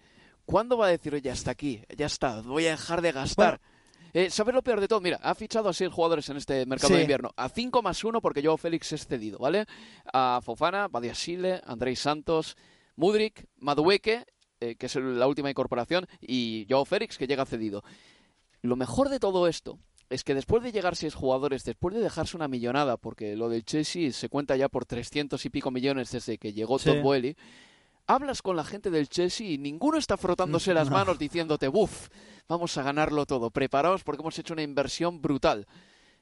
¿Cuándo 0.46 0.76
va 0.76 0.86
a 0.86 0.90
decir, 0.90 1.14
oye, 1.14 1.30
hasta 1.30 1.52
aquí, 1.52 1.80
ya 1.96 2.06
está, 2.06 2.40
voy 2.40 2.66
a 2.66 2.70
dejar 2.70 3.02
de 3.02 3.12
gastar? 3.12 3.60
Eh, 4.14 4.30
¿Sabes 4.30 4.54
lo 4.54 4.62
peor 4.62 4.80
de 4.80 4.86
todo? 4.86 5.00
Mira, 5.00 5.18
ha 5.20 5.34
fichado 5.34 5.68
a 5.68 5.72
seis 5.72 5.92
jugadores 5.92 6.28
en 6.28 6.36
este 6.36 6.64
mercado 6.66 6.94
de 6.94 7.00
invierno. 7.00 7.32
A 7.36 7.48
5 7.48 7.82
más 7.82 8.04
1 8.04 8.20
porque 8.20 8.42
Joao 8.44 8.56
Félix 8.56 8.92
es 8.92 9.08
cedido, 9.08 9.38
¿vale? 9.40 9.66
A 10.12 10.40
Fofana, 10.40 10.86
Badiasile, 10.86 11.60
Andrés 11.66 11.98
Santos, 11.98 12.56
Mudrik, 12.94 13.48
Madueke, 13.56 14.24
eh, 14.60 14.76
que 14.76 14.86
es 14.86 14.94
la 14.94 15.26
última 15.26 15.50
incorporación, 15.50 16.06
y 16.20 16.64
Joao 16.70 16.84
Félix, 16.84 17.18
que 17.18 17.26
llega 17.26 17.44
cedido. 17.44 17.82
Lo 18.62 18.76
mejor 18.76 19.08
de 19.08 19.18
todo 19.18 19.48
esto 19.48 19.80
es 20.10 20.22
que 20.22 20.34
después 20.34 20.62
de 20.62 20.70
llegar 20.70 20.94
seis 20.94 21.14
jugadores, 21.14 21.64
después 21.64 21.92
de 21.92 22.00
dejarse 22.00 22.36
una 22.36 22.46
millonada, 22.46 22.96
porque 22.96 23.34
lo 23.34 23.48
del 23.48 23.64
Chelsea 23.64 24.12
se 24.12 24.28
cuenta 24.28 24.54
ya 24.54 24.68
por 24.68 24.84
300 24.84 25.44
y 25.44 25.50
pico 25.50 25.72
millones 25.72 26.12
desde 26.12 26.38
que 26.38 26.52
llegó 26.52 26.78
Todd 26.78 27.02
Boehly, 27.02 27.36
hablas 28.06 28.42
con 28.42 28.56
la 28.56 28.64
gente 28.64 28.90
del 28.90 29.08
Chelsea 29.08 29.46
y 29.48 29.58
ninguno 29.58 29.98
está 29.98 30.16
frotándose 30.16 30.74
las 30.74 30.90
manos 30.90 31.18
diciéndote, 31.18 31.68
buf, 31.68 32.08
vamos 32.48 32.76
a 32.76 32.82
ganarlo 32.82 33.26
todo, 33.26 33.50
preparaos 33.50 34.04
porque 34.04 34.22
hemos 34.22 34.38
hecho 34.38 34.54
una 34.54 34.62
inversión 34.62 35.20
brutal. 35.22 35.66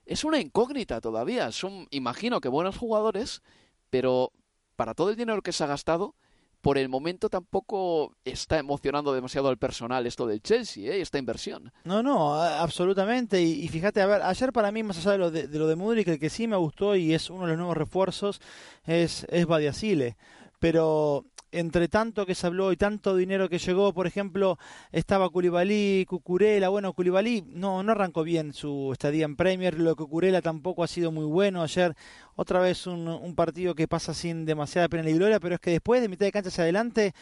Es 0.04 0.24
una 0.24 0.40
incógnita 0.40 1.00
todavía, 1.00 1.52
son, 1.52 1.86
imagino 1.90 2.40
que 2.40 2.48
buenos 2.48 2.76
jugadores, 2.76 3.42
pero 3.90 4.32
para 4.76 4.94
todo 4.94 5.10
el 5.10 5.16
dinero 5.16 5.42
que 5.42 5.52
se 5.52 5.62
ha 5.62 5.68
gastado, 5.68 6.16
por 6.62 6.78
el 6.78 6.88
momento 6.88 7.28
tampoco 7.28 8.14
está 8.24 8.58
emocionando 8.58 9.12
demasiado 9.12 9.48
al 9.48 9.58
personal 9.58 10.06
esto 10.06 10.26
del 10.26 10.40
Chelsea, 10.40 10.92
¿eh? 10.92 11.00
esta 11.00 11.18
inversión. 11.18 11.72
No, 11.82 12.04
no, 12.04 12.34
absolutamente. 12.34 13.42
Y, 13.42 13.66
fíjate, 13.66 14.00
a 14.00 14.06
ver, 14.06 14.22
ayer 14.22 14.52
para 14.52 14.70
mí, 14.70 14.84
más 14.84 14.98
allá 14.98 15.12
de 15.12 15.18
lo 15.18 15.30
de, 15.32 15.48
de 15.48 15.58
lo 15.58 15.66
de 15.66 15.74
Mudrik, 15.74 16.06
el 16.06 16.20
que 16.20 16.30
sí 16.30 16.46
me 16.46 16.56
gustó 16.56 16.94
y 16.94 17.14
es 17.14 17.30
uno 17.30 17.42
de 17.42 17.48
los 17.48 17.58
nuevos 17.58 17.76
refuerzos 17.76 18.40
es, 18.84 19.26
es 19.28 19.44
Badiasile. 19.44 20.16
Pero 20.62 21.24
entre 21.50 21.88
tanto 21.88 22.24
que 22.24 22.36
se 22.36 22.46
habló 22.46 22.70
y 22.70 22.76
tanto 22.76 23.16
dinero 23.16 23.48
que 23.48 23.58
llegó, 23.58 23.92
por 23.92 24.06
ejemplo, 24.06 24.60
estaba 24.92 25.28
Culibalí, 25.28 26.06
Cucurela, 26.08 26.68
bueno, 26.68 26.92
Culibalí 26.92 27.42
no, 27.48 27.82
no 27.82 27.90
arrancó 27.90 28.22
bien 28.22 28.52
su 28.52 28.90
estadía 28.92 29.24
en 29.24 29.34
Premier, 29.34 29.76
lo 29.76 29.90
de 29.90 29.96
Cucurela 29.96 30.40
tampoco 30.40 30.84
ha 30.84 30.86
sido 30.86 31.10
muy 31.10 31.24
bueno, 31.24 31.62
ayer 31.62 31.96
otra 32.36 32.60
vez 32.60 32.86
un, 32.86 33.34
partido 33.34 33.74
que 33.74 33.88
pasa 33.88 34.14
sin 34.14 34.44
demasiada 34.44 34.88
pena 34.88 35.10
y 35.10 35.14
gloria, 35.14 35.40
pero 35.40 35.56
es 35.56 35.60
que 35.60 35.72
después 35.72 36.00
de 36.00 36.08
mitad 36.08 36.26
de 36.26 36.32
cancha 36.32 36.48
hacia 36.48 36.62
adelante 36.62 37.12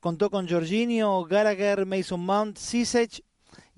contó 0.00 0.30
con 0.30 0.48
Jorginho, 0.48 1.24
Gallagher, 1.24 1.84
Mason 1.84 2.20
Mount, 2.20 2.56
Sisech 2.56 3.22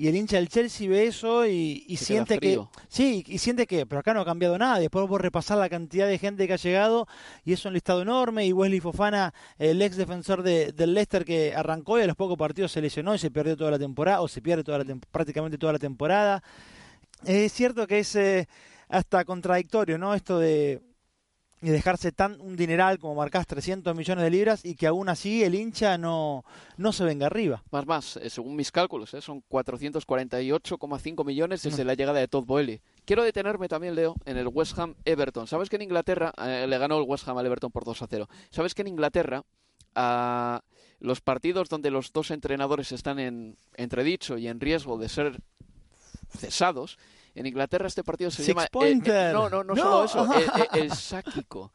y 0.02 0.08
el 0.08 0.16
hincha 0.16 0.36
del 0.36 0.48
Chelsea 0.48 0.88
ve 0.88 1.06
eso 1.06 1.46
y, 1.46 1.96
siente 1.96 2.40
que 2.40 2.60
sí 2.88 3.22
y 3.24 3.38
siente 3.38 3.68
que 3.68 3.86
pero 3.86 4.00
acá 4.00 4.12
no 4.12 4.22
ha 4.22 4.24
cambiado 4.24 4.58
nada 4.58 4.80
después 4.80 5.08
vos 5.08 5.20
repasar 5.20 5.58
la 5.58 5.68
cantidad 5.68 6.08
de 6.08 6.18
gente 6.18 6.48
que 6.48 6.54
ha 6.54 6.56
llegado 6.56 7.06
y 7.44 7.52
es 7.52 7.64
un 7.64 7.72
listado 7.72 8.02
enorme 8.02 8.44
y 8.44 8.52
Wesley 8.52 8.80
Fofana 8.80 9.32
el 9.60 9.80
ex 9.80 9.96
defensor 9.96 10.42
de, 10.42 10.72
del 10.72 10.94
Leicester 10.94 11.24
que 11.24 11.54
arrancó 11.54 12.00
y 12.00 12.02
a 12.02 12.08
los 12.08 12.16
pocos 12.16 12.36
partidos 12.36 12.72
se 12.72 12.80
lesionó 12.80 13.14
y 13.14 13.18
se 13.18 13.30
perdió 13.30 13.56
toda 13.56 13.70
la 13.70 13.78
temporada 13.78 14.22
o 14.22 14.26
se 14.26 14.42
pierde 14.42 14.64
toda 14.64 14.78
la 14.78 14.98
prácticamente 15.12 15.56
toda 15.56 15.74
la 15.74 15.78
temporada. 15.78 16.42
Es 17.24 17.52
cierto 17.52 17.86
que 17.86 18.00
es 18.00 18.16
eh, 18.16 18.48
hasta 18.88 19.24
contradictorio 19.24 19.98
no 19.98 20.14
esto 20.14 20.40
de 20.40 20.82
y 21.62 21.70
dejarse 21.70 22.10
tan 22.10 22.40
un 22.40 22.56
dineral 22.56 22.98
como 22.98 23.14
marcás 23.14 23.46
300 23.46 23.94
millones 23.94 24.24
de 24.24 24.30
libras 24.30 24.64
y 24.64 24.74
que 24.74 24.88
aún 24.88 25.08
así 25.08 25.44
el 25.44 25.54
hincha 25.54 25.96
no, 25.96 26.44
no 26.76 26.92
se 26.92 27.04
venga 27.04 27.26
arriba. 27.26 27.62
Más, 27.70 27.86
más, 27.86 28.16
eh, 28.16 28.28
según 28.30 28.56
mis 28.56 28.72
cálculos, 28.72 29.14
¿eh? 29.14 29.20
son 29.20 29.44
448,5 29.48 31.24
millones 31.24 31.62
desde 31.62 31.84
la 31.84 31.94
llegada 31.94 32.18
de 32.18 32.26
Todd 32.26 32.44
Boehly. 32.44 32.80
Quiero 33.04 33.22
detenerme 33.22 33.68
también, 33.68 33.94
Leo, 33.94 34.16
en 34.24 34.36
el 34.36 34.48
West 34.48 34.76
Ham 34.78 34.96
Everton. 35.04 35.46
¿Sabes 35.46 35.70
que 35.70 35.76
en 35.76 35.82
Inglaterra 35.82 36.32
eh, 36.44 36.66
le 36.68 36.78
ganó 36.78 36.98
el 36.98 37.04
West 37.08 37.28
Ham 37.28 37.38
al 37.38 37.46
Everton 37.46 37.70
por 37.70 37.84
2 37.84 38.02
a 38.02 38.06
0? 38.08 38.28
¿Sabes 38.50 38.74
que 38.74 38.82
en 38.82 38.88
Inglaterra 38.88 39.44
a 39.94 40.62
los 40.98 41.20
partidos 41.20 41.68
donde 41.68 41.90
los 41.90 42.12
dos 42.12 42.30
entrenadores 42.30 42.90
están 42.92 43.18
en 43.18 43.56
entredicho 43.76 44.36
y 44.38 44.48
en 44.48 44.60
riesgo 44.60 44.98
de 44.98 45.08
ser 45.08 45.40
cesados, 46.36 46.98
en 47.34 47.46
Inglaterra 47.46 47.86
este 47.86 48.04
partido 48.04 48.30
se 48.30 48.44
llama... 48.44 48.66
no, 49.32 49.48
no, 49.48 49.64
no, 49.64 49.76
solo 49.76 50.04
eso, 50.04 50.28
el, 50.74 50.82
el, 50.82 50.92
sáquico. 50.92 51.72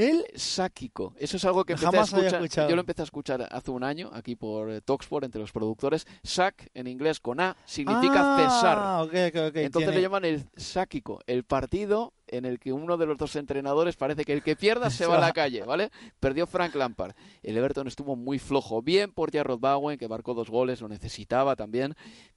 El 0.00 0.24
sáquico. 0.34 1.12
Eso 1.18 1.36
es 1.36 1.44
algo 1.44 1.62
que 1.64 1.74
empecé 1.74 1.98
a 1.98 2.24
escuchar. 2.24 2.70
Yo 2.70 2.74
lo 2.74 2.80
empecé 2.80 3.02
a 3.02 3.04
escuchar 3.04 3.48
hace 3.50 3.70
un 3.70 3.84
año 3.84 4.10
aquí 4.14 4.34
por 4.34 4.70
eh, 4.70 4.80
entre 5.22 5.40
los 5.40 5.52
productores. 5.52 6.06
Sac 6.22 6.70
en 6.72 6.86
inglés 6.86 7.20
con 7.20 7.38
A 7.38 7.54
significa 7.66 8.36
ah, 8.36 9.06
cesar. 9.10 9.54
Entonces 9.56 9.94
le 9.94 10.00
llaman 10.00 10.24
el 10.24 10.48
sáquico, 10.56 11.20
el 11.26 11.44
partido 11.44 12.14
en 12.30 12.44
el 12.44 12.58
que 12.58 12.72
uno 12.72 12.96
de 12.96 13.06
los 13.06 13.18
dos 13.18 13.34
entrenadores 13.36 13.96
parece 13.96 14.24
que 14.24 14.32
el 14.32 14.42
que 14.42 14.56
pierda 14.56 14.88
se 14.88 15.06
va 15.06 15.18
a 15.18 15.20
la 15.20 15.32
calle, 15.32 15.62
¿vale? 15.62 15.90
Perdió 16.20 16.46
Frank 16.46 16.74
Lampard. 16.74 17.14
El 17.42 17.56
Everton 17.56 17.88
estuvo 17.88 18.16
muy 18.16 18.38
flojo. 18.38 18.82
Bien 18.82 19.12
por 19.12 19.32
Jarrod 19.32 19.58
Bowen, 19.58 19.98
que 19.98 20.08
marcó 20.08 20.32
dos 20.32 20.48
goles, 20.48 20.80
lo 20.80 20.88
necesitaba 20.88 21.56
también. 21.56 21.94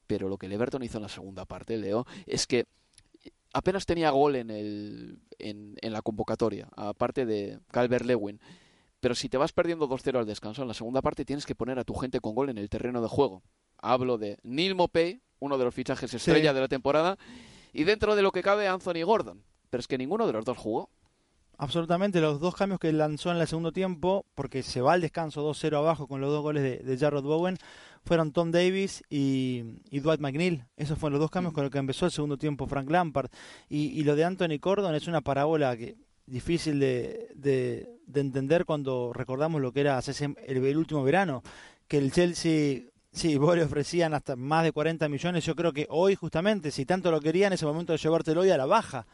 Pero 0.07 0.27
lo 0.27 0.37
que 0.37 0.47
el 0.47 0.53
Everton 0.53 0.83
hizo 0.83 0.97
en 0.97 1.03
la 1.03 1.09
segunda 1.09 1.45
parte, 1.45 1.77
Leo, 1.77 2.05
es 2.25 2.47
que 2.47 2.65
apenas 3.53 3.85
tenía 3.85 4.09
gol 4.09 4.35
en, 4.35 4.49
el, 4.49 5.19
en, 5.37 5.75
en 5.81 5.93
la 5.93 6.01
convocatoria, 6.01 6.67
aparte 6.75 7.25
de 7.25 7.59
Calvert 7.71 8.05
Lewin. 8.05 8.39
Pero 8.99 9.15
si 9.15 9.29
te 9.29 9.37
vas 9.37 9.51
perdiendo 9.51 9.87
2-0 9.87 10.17
al 10.17 10.25
descanso, 10.25 10.61
en 10.63 10.67
la 10.67 10.73
segunda 10.73 11.01
parte 11.01 11.25
tienes 11.25 11.45
que 11.45 11.55
poner 11.55 11.77
a 11.77 11.83
tu 11.83 11.93
gente 11.93 12.19
con 12.19 12.33
gol 12.33 12.49
en 12.49 12.57
el 12.57 12.69
terreno 12.69 13.01
de 13.01 13.07
juego. 13.07 13.43
Hablo 13.77 14.17
de 14.17 14.37
Neil 14.43 14.75
Mopey, 14.75 15.21
uno 15.39 15.57
de 15.57 15.65
los 15.65 15.75
fichajes 15.75 16.13
estrella 16.13 16.53
de 16.53 16.61
la 16.61 16.67
temporada, 16.67 17.17
y 17.73 17.83
dentro 17.83 18.15
de 18.15 18.21
lo 18.21 18.31
que 18.31 18.41
cabe 18.41 18.67
Anthony 18.67 19.03
Gordon. 19.05 19.43
Pero 19.73 19.81
es 19.81 19.87
que 19.87 19.97
ninguno 19.97 20.27
de 20.27 20.33
los 20.33 20.45
dos 20.45 20.55
jugó. 20.55 20.91
Absolutamente, 21.57 22.21
los 22.21 22.39
dos 22.39 22.53
cambios 22.53 22.79
que 22.79 22.93
lanzó 22.93 23.31
en 23.31 23.37
el 23.37 23.47
segundo 23.47 23.71
tiempo, 23.71 24.23
porque 24.35 24.61
se 24.61 24.81
va 24.81 24.93
al 24.93 25.01
descanso 25.01 25.41
2-0 25.51 25.75
abajo 25.77 26.05
con 26.05 26.21
los 26.21 26.29
dos 26.29 26.43
goles 26.43 26.61
de, 26.61 26.77
de 26.77 26.95
Jarrod 26.95 27.23
Bowen, 27.23 27.57
fueron 28.05 28.31
Tom 28.33 28.51
Davis 28.51 29.03
y, 29.09 29.63
Dwight 29.89 30.19
McNeil. 30.19 30.63
Esos 30.77 30.99
fueron 30.99 31.13
los 31.13 31.21
dos 31.21 31.31
cambios 31.31 31.55
con 31.55 31.63
los 31.63 31.71
que 31.71 31.79
empezó 31.79 32.05
el 32.05 32.11
segundo 32.11 32.37
tiempo 32.37 32.67
Frank 32.67 32.87
Lampard. 32.87 33.31
Y, 33.67 34.03
lo 34.03 34.15
de 34.15 34.25
Anthony 34.25 34.59
Gordon 34.61 34.93
es 34.93 35.07
una 35.07 35.21
parábola 35.21 35.75
que 35.75 35.95
difícil 36.27 36.79
de, 36.79 37.31
de, 37.33 37.97
entender 38.13 38.65
cuando 38.65 39.11
recordamos 39.11 39.59
lo 39.59 39.71
que 39.71 39.81
era 39.81 39.99
el, 40.45 40.77
último 40.77 41.01
verano, 41.01 41.41
que 41.87 41.97
el 41.97 42.11
Chelsea 42.11 42.83
Sí, 43.11 43.37
vos 43.39 43.55
le 43.55 43.63
ofrecían 43.63 44.13
hasta 44.13 44.35
más 44.35 44.63
de 44.65 44.71
40 44.71 45.09
millones. 45.09 45.43
Yo 45.43 45.55
creo 45.55 45.73
que 45.73 45.87
hoy, 45.89 46.13
justamente, 46.13 46.69
si 46.69 46.85
tanto 46.85 47.09
lo 47.09 47.19
querían, 47.19 47.53
es 47.53 47.61
el 47.63 47.69
momento 47.69 47.93
de 47.93 47.97
llevártelo 47.97 48.41
hoy 48.41 48.51
a 48.51 48.57
la 48.57 48.67
baja 48.67 49.07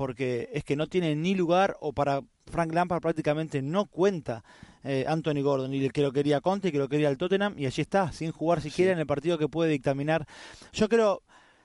porque 0.00 0.48
es 0.54 0.64
que 0.64 0.76
no 0.76 0.86
tiene 0.86 1.14
ni 1.14 1.34
lugar 1.34 1.76
o 1.78 1.92
para 1.92 2.22
Frank 2.46 2.72
Lampard 2.72 3.02
prácticamente 3.02 3.60
no 3.60 3.84
cuenta 3.84 4.42
eh, 4.82 5.04
Anthony 5.06 5.42
Gordon 5.42 5.74
y 5.74 5.84
el 5.84 5.92
que 5.92 6.00
lo 6.00 6.10
quería 6.10 6.40
Conte 6.40 6.68
y 6.68 6.72
que 6.72 6.78
lo 6.78 6.88
quería 6.88 7.10
el 7.10 7.18
Tottenham 7.18 7.52
y 7.58 7.66
allí 7.66 7.82
está, 7.82 8.10
sin 8.10 8.32
jugar 8.32 8.62
siquiera 8.62 8.92
en 8.92 8.98
el 8.98 9.04
partido 9.04 9.36
que 9.36 9.46
puede 9.46 9.70
dictaminar. 9.70 10.26
Yo 10.72 10.88
creo, 10.88 11.22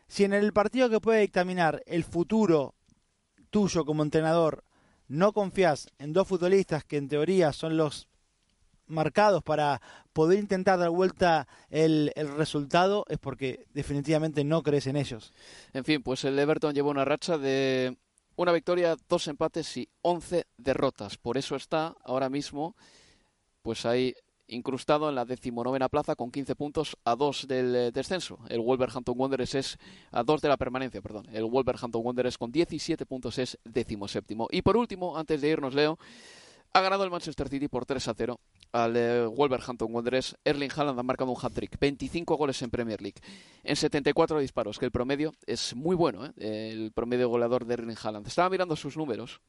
si 0.10 0.26
en 0.26 0.34
el 0.34 0.52
partido 0.52 0.90
que 0.90 1.00
puede 1.00 1.22
dictaminar 1.22 1.82
el 1.86 2.04
futuro 2.04 2.76
tuyo 3.52 3.86
como 3.86 4.04
entrenador 4.04 4.66
no 5.08 5.32
confías 5.32 5.88
en 5.98 6.12
dos 6.12 6.28
futbolistas 6.28 6.84
que 6.84 6.98
en 6.98 7.08
teoría 7.08 7.54
son 7.54 7.78
los 7.78 8.10
marcados 8.86 9.44
para 9.44 9.82
poder 10.12 10.40
intentar 10.40 10.78
dar 10.78 10.90
vuelta 10.90 11.48
el, 11.70 12.12
el, 12.18 12.36
resultado 12.36 13.06
es 13.08 13.18
porque 13.18 13.66
definitivamente 13.74 14.44
no 14.44 14.62
crees 14.62 14.88
en 14.88 14.98
ellos. 14.98 15.32
En 15.72 15.86
fin, 15.86 16.04
pues 16.04 16.26
el 16.26 16.38
Everton 16.38 16.74
lleva 16.74 16.90
una 16.90 17.06
racha 17.06 17.38
de 17.38 17.96
una 18.36 18.52
victoria, 18.52 18.96
dos 19.08 19.28
empates 19.28 19.78
y 19.78 19.90
once 20.02 20.46
derrotas. 20.58 21.18
Por 21.18 21.38
eso 21.38 21.56
está 21.56 21.96
ahora 22.04 22.30
mismo, 22.30 22.76
pues 23.62 23.86
ahí 23.86 24.14
incrustado 24.48 25.10
en 25.10 25.16
la 25.16 25.26
decimonovena 25.26 25.90
plaza 25.90 26.16
con 26.16 26.32
15 26.32 26.56
puntos 26.56 26.98
a 27.04 27.16
dos 27.16 27.48
del 27.48 27.76
eh, 27.76 27.92
descenso. 27.92 28.40
El 28.50 28.62
Wolverhampton 28.62 29.16
Wanderers 29.18 29.56
es 29.56 29.78
a 30.12 30.24
dos 30.24 30.42
de 30.42 30.50
la 30.50 30.58
permanencia, 30.58 31.02
perdón. 31.02 31.28
El 31.32 31.46
Wolverhampton 31.46 32.02
Wanderers 32.06 32.38
con 32.38 32.52
17 32.52 33.06
puntos 33.06 33.38
es 33.40 33.58
decimoséptimo. 33.64 34.48
Y 34.52 34.62
por 34.62 34.78
último, 34.78 35.18
antes 35.18 35.42
de 35.42 35.50
irnos, 35.50 35.74
Leo, 35.74 35.98
ha 36.74 36.82
ganado 36.82 37.04
el 37.04 37.10
Manchester 37.10 37.50
City 37.50 37.68
por 37.68 37.86
3 37.86 38.08
a 38.08 38.14
0 38.14 38.40
al 38.76 38.98
eh, 38.98 39.26
Wolverhampton 39.26 39.94
Wanderers. 39.94 40.36
Erling 40.44 40.70
Haaland 40.76 41.00
ha 41.00 41.04
marcado 41.04 41.32
un 41.32 41.38
hat-trick, 41.42 41.80
25 41.80 42.36
goles 42.36 42.62
en 42.62 42.70
Premier 42.70 43.02
League, 43.02 43.22
en 43.64 43.76
74 43.78 44.40
disparos, 44.40 44.78
que 44.78 44.86
el 44.86 44.92
promedio 44.92 45.34
es 45.46 45.74
muy 45.76 45.96
bueno, 45.96 46.26
¿eh? 46.26 46.72
el 46.72 46.92
promedio 46.92 47.30
goleador 47.30 47.66
de 47.66 47.76
Erling 47.76 47.98
Haaland. 48.02 48.28
Estaba 48.28 48.50
mirando 48.50 48.76
sus 48.76 48.98
números. 48.98 49.40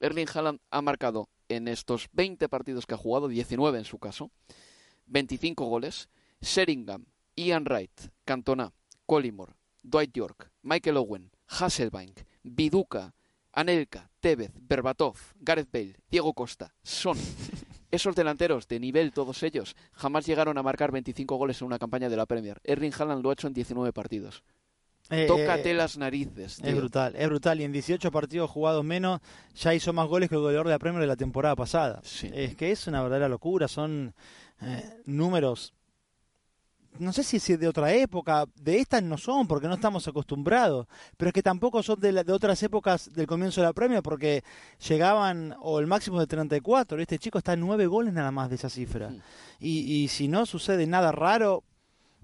Erling 0.00 0.26
Haaland 0.34 0.58
ha 0.70 0.82
marcado 0.82 1.28
en 1.48 1.68
estos 1.68 2.08
20 2.12 2.48
partidos 2.48 2.84
que 2.84 2.94
ha 2.94 2.98
jugado, 2.98 3.28
19 3.28 3.78
en 3.78 3.84
su 3.84 4.00
caso, 4.00 4.32
25 5.06 5.64
goles. 5.66 6.08
Sheringham, 6.40 7.04
Ian 7.36 7.64
Wright, 7.64 8.10
Cantona, 8.24 8.72
Collymore, 9.06 9.52
Dwight 9.84 10.12
York, 10.12 10.50
Michael 10.62 10.96
Owen, 10.96 11.30
Hasselbank, 11.46 12.22
Viduka, 12.42 13.14
Anelka, 13.52 14.10
Tevez, 14.18 14.50
Berbatov, 14.60 15.16
Gareth 15.38 15.70
Bale, 15.70 15.94
Diego 16.10 16.32
Costa, 16.34 16.74
son 16.82 17.16
esos 17.92 18.16
delanteros 18.16 18.66
de 18.66 18.80
nivel 18.80 19.12
todos 19.12 19.42
ellos 19.44 19.76
jamás 19.92 20.26
llegaron 20.26 20.58
a 20.58 20.62
marcar 20.62 20.90
25 20.90 21.36
goles 21.36 21.60
en 21.60 21.66
una 21.66 21.78
campaña 21.78 22.08
de 22.08 22.16
la 22.16 22.26
Premier. 22.26 22.60
Erling 22.64 22.92
Haaland 22.98 23.22
lo 23.22 23.30
ha 23.30 23.34
hecho 23.34 23.46
en 23.46 23.52
19 23.52 23.92
partidos. 23.92 24.42
Eh, 25.10 25.26
Tócate 25.26 25.72
eh, 25.72 25.74
las 25.74 25.98
narices. 25.98 26.58
Es 26.62 26.74
brutal, 26.74 27.14
es 27.16 27.28
brutal. 27.28 27.60
Y 27.60 27.64
en 27.64 27.72
18 27.72 28.10
partidos 28.10 28.50
jugados 28.50 28.82
menos 28.82 29.20
ya 29.54 29.74
hizo 29.74 29.92
más 29.92 30.08
goles 30.08 30.28
que 30.28 30.36
el 30.36 30.40
goleador 30.40 30.66
de 30.66 30.72
la 30.72 30.78
Premier 30.78 31.02
de 31.02 31.06
la 31.06 31.16
temporada 31.16 31.54
pasada. 31.54 32.00
Es 32.02 32.56
que 32.56 32.70
es 32.70 32.86
una 32.86 33.02
verdadera 33.02 33.28
locura. 33.28 33.68
Son 33.68 34.14
eh, 34.62 35.00
números 35.04 35.74
no 36.98 37.12
sé 37.12 37.22
si 37.22 37.36
es 37.36 37.58
de 37.58 37.68
otra 37.68 37.92
época, 37.92 38.46
de 38.54 38.78
estas 38.78 39.02
no 39.02 39.16
son 39.18 39.46
porque 39.46 39.68
no 39.68 39.74
estamos 39.74 40.06
acostumbrados, 40.08 40.86
pero 41.16 41.28
es 41.28 41.32
que 41.32 41.42
tampoco 41.42 41.82
son 41.82 41.98
de, 42.00 42.24
de 42.24 42.32
otras 42.32 42.62
épocas 42.62 43.12
del 43.12 43.26
comienzo 43.26 43.60
de 43.60 43.66
la 43.66 43.72
premia 43.72 44.02
porque 44.02 44.44
llegaban 44.88 45.54
o 45.60 45.80
el 45.80 45.86
máximo 45.86 46.20
de 46.20 46.26
34, 46.26 47.00
este 47.00 47.18
chico 47.18 47.38
está 47.38 47.54
en 47.54 47.60
nueve 47.60 47.86
goles 47.86 48.12
nada 48.12 48.30
más 48.30 48.48
de 48.48 48.56
esa 48.56 48.68
cifra. 48.68 49.10
Y, 49.58 49.80
y 49.80 50.08
si 50.08 50.28
no 50.28 50.46
sucede 50.46 50.86
nada 50.86 51.12
raro, 51.12 51.64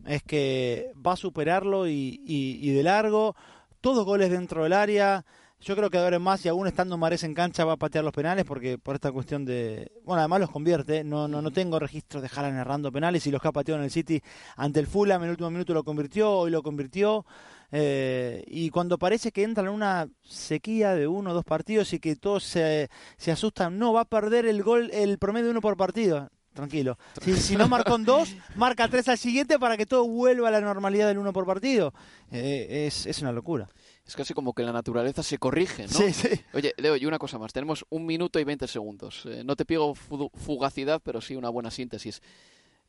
es 0.07 0.23
que 0.23 0.93
va 1.05 1.13
a 1.13 1.17
superarlo 1.17 1.89
y, 1.89 2.21
y 2.25 2.71
de 2.71 2.83
largo, 2.83 3.35
todos 3.81 4.05
goles 4.05 4.31
dentro 4.31 4.65
del 4.65 4.73
área, 4.73 5.25
yo 5.61 5.75
creo 5.75 5.91
que 5.91 5.99
ahora 5.99 6.19
más, 6.19 6.45
y 6.45 6.49
aún 6.49 6.69
estando 6.69 6.97
Mares 6.97 7.25
en 7.25 7.35
cancha, 7.35 7.65
va 7.65 7.73
a 7.73 7.77
patear 7.77 8.05
los 8.05 8.13
penales 8.13 8.45
porque 8.45 8.79
por 8.79 8.95
esta 8.95 9.11
cuestión 9.11 9.45
de. 9.45 9.91
Bueno, 10.05 10.21
además 10.21 10.41
los 10.41 10.51
convierte. 10.51 11.03
No, 11.03 11.27
no, 11.27 11.43
no 11.43 11.51
tengo 11.51 11.79
registros 11.79 12.23
de 12.23 12.31
Haaland 12.33 12.59
errando 12.59 12.93
penales 12.93 13.27
y 13.27 13.31
los 13.31 13.43
que 13.43 13.49
ha 13.49 13.53
pateado 13.53 13.81
en 13.81 13.85
el 13.85 13.91
City 13.91 14.23
ante 14.57 14.79
el 14.79 14.87
Fulham 14.87 15.23
en 15.23 15.25
el 15.25 15.31
último 15.31 15.51
minuto 15.51 15.75
lo 15.75 15.83
convirtió, 15.83 16.31
hoy 16.31 16.51
lo 16.51 16.63
convirtió. 16.63 17.27
Eh, 17.73 18.45
y 18.47 18.71
cuando 18.71 18.99
parece 18.99 19.33
que 19.33 19.43
entra 19.43 19.65
en 19.65 19.71
una 19.71 20.09
sequía 20.23 20.95
de 20.95 21.07
uno 21.09 21.31
o 21.31 21.35
dos 21.35 21.45
partidos 21.45 21.93
y 21.93 21.99
que 21.99 22.17
todos 22.17 22.45
se, 22.45 22.89
se 23.17 23.33
asustan, 23.33 23.79
no, 23.79 23.93
va 23.93 24.03
a 24.03 24.05
perder 24.05 24.47
el 24.47 24.63
gol, 24.63 24.91
el 24.93 25.19
promedio 25.19 25.47
de 25.47 25.51
uno 25.51 25.61
por 25.61 25.77
partido 25.77 26.31
tranquilo. 26.55 26.99
Si, 27.23 27.37
si, 27.37 27.57
no 27.57 27.69
marcó 27.69 27.95
en 27.95 28.05
dos, 28.05 28.35
marca 28.57 28.89
tres 28.89 29.09
al 29.09 29.17
siguiente 29.17 29.61
para 29.61 29.77
que 29.77 29.87
todo 29.87 30.05
vuelva 30.09 30.49
a 30.49 30.51
la 30.51 30.61
normalidad 30.61 31.07
del 31.07 31.19
uno 31.19 31.33
por 31.33 31.47
partido. 31.47 31.95
Eh, 32.33 32.87
es, 32.89 33.07
es, 33.07 33.23
una 33.23 33.31
locura. 33.31 33.69
Es 34.09 34.17
casi 34.17 34.33
como 34.33 34.55
que 34.55 34.63
la 34.63 34.73
naturaleza 34.73 35.23
se 35.23 35.37
corrige, 35.37 35.83
¿no? 35.83 35.89
Sí, 35.91 36.15
sí. 36.15 36.29
Oye, 36.55 36.73
Leo, 36.79 36.97
y 36.97 37.05
una 37.05 37.19
cosa 37.19 37.39
más. 37.39 37.53
Tenemos 37.53 37.85
un 37.91 38.07
minuto 38.07 38.41
y 38.41 38.45
veinte 38.45 38.67
segundos. 38.67 39.27
Eh, 39.27 39.43
no 39.45 39.55
te 39.55 39.67
pido 39.67 39.95
fugacidad, 39.95 41.03
pero 41.05 41.21
sí 41.21 41.37
una 41.37 41.51
buena 41.51 41.71
síntesis. 41.71 42.23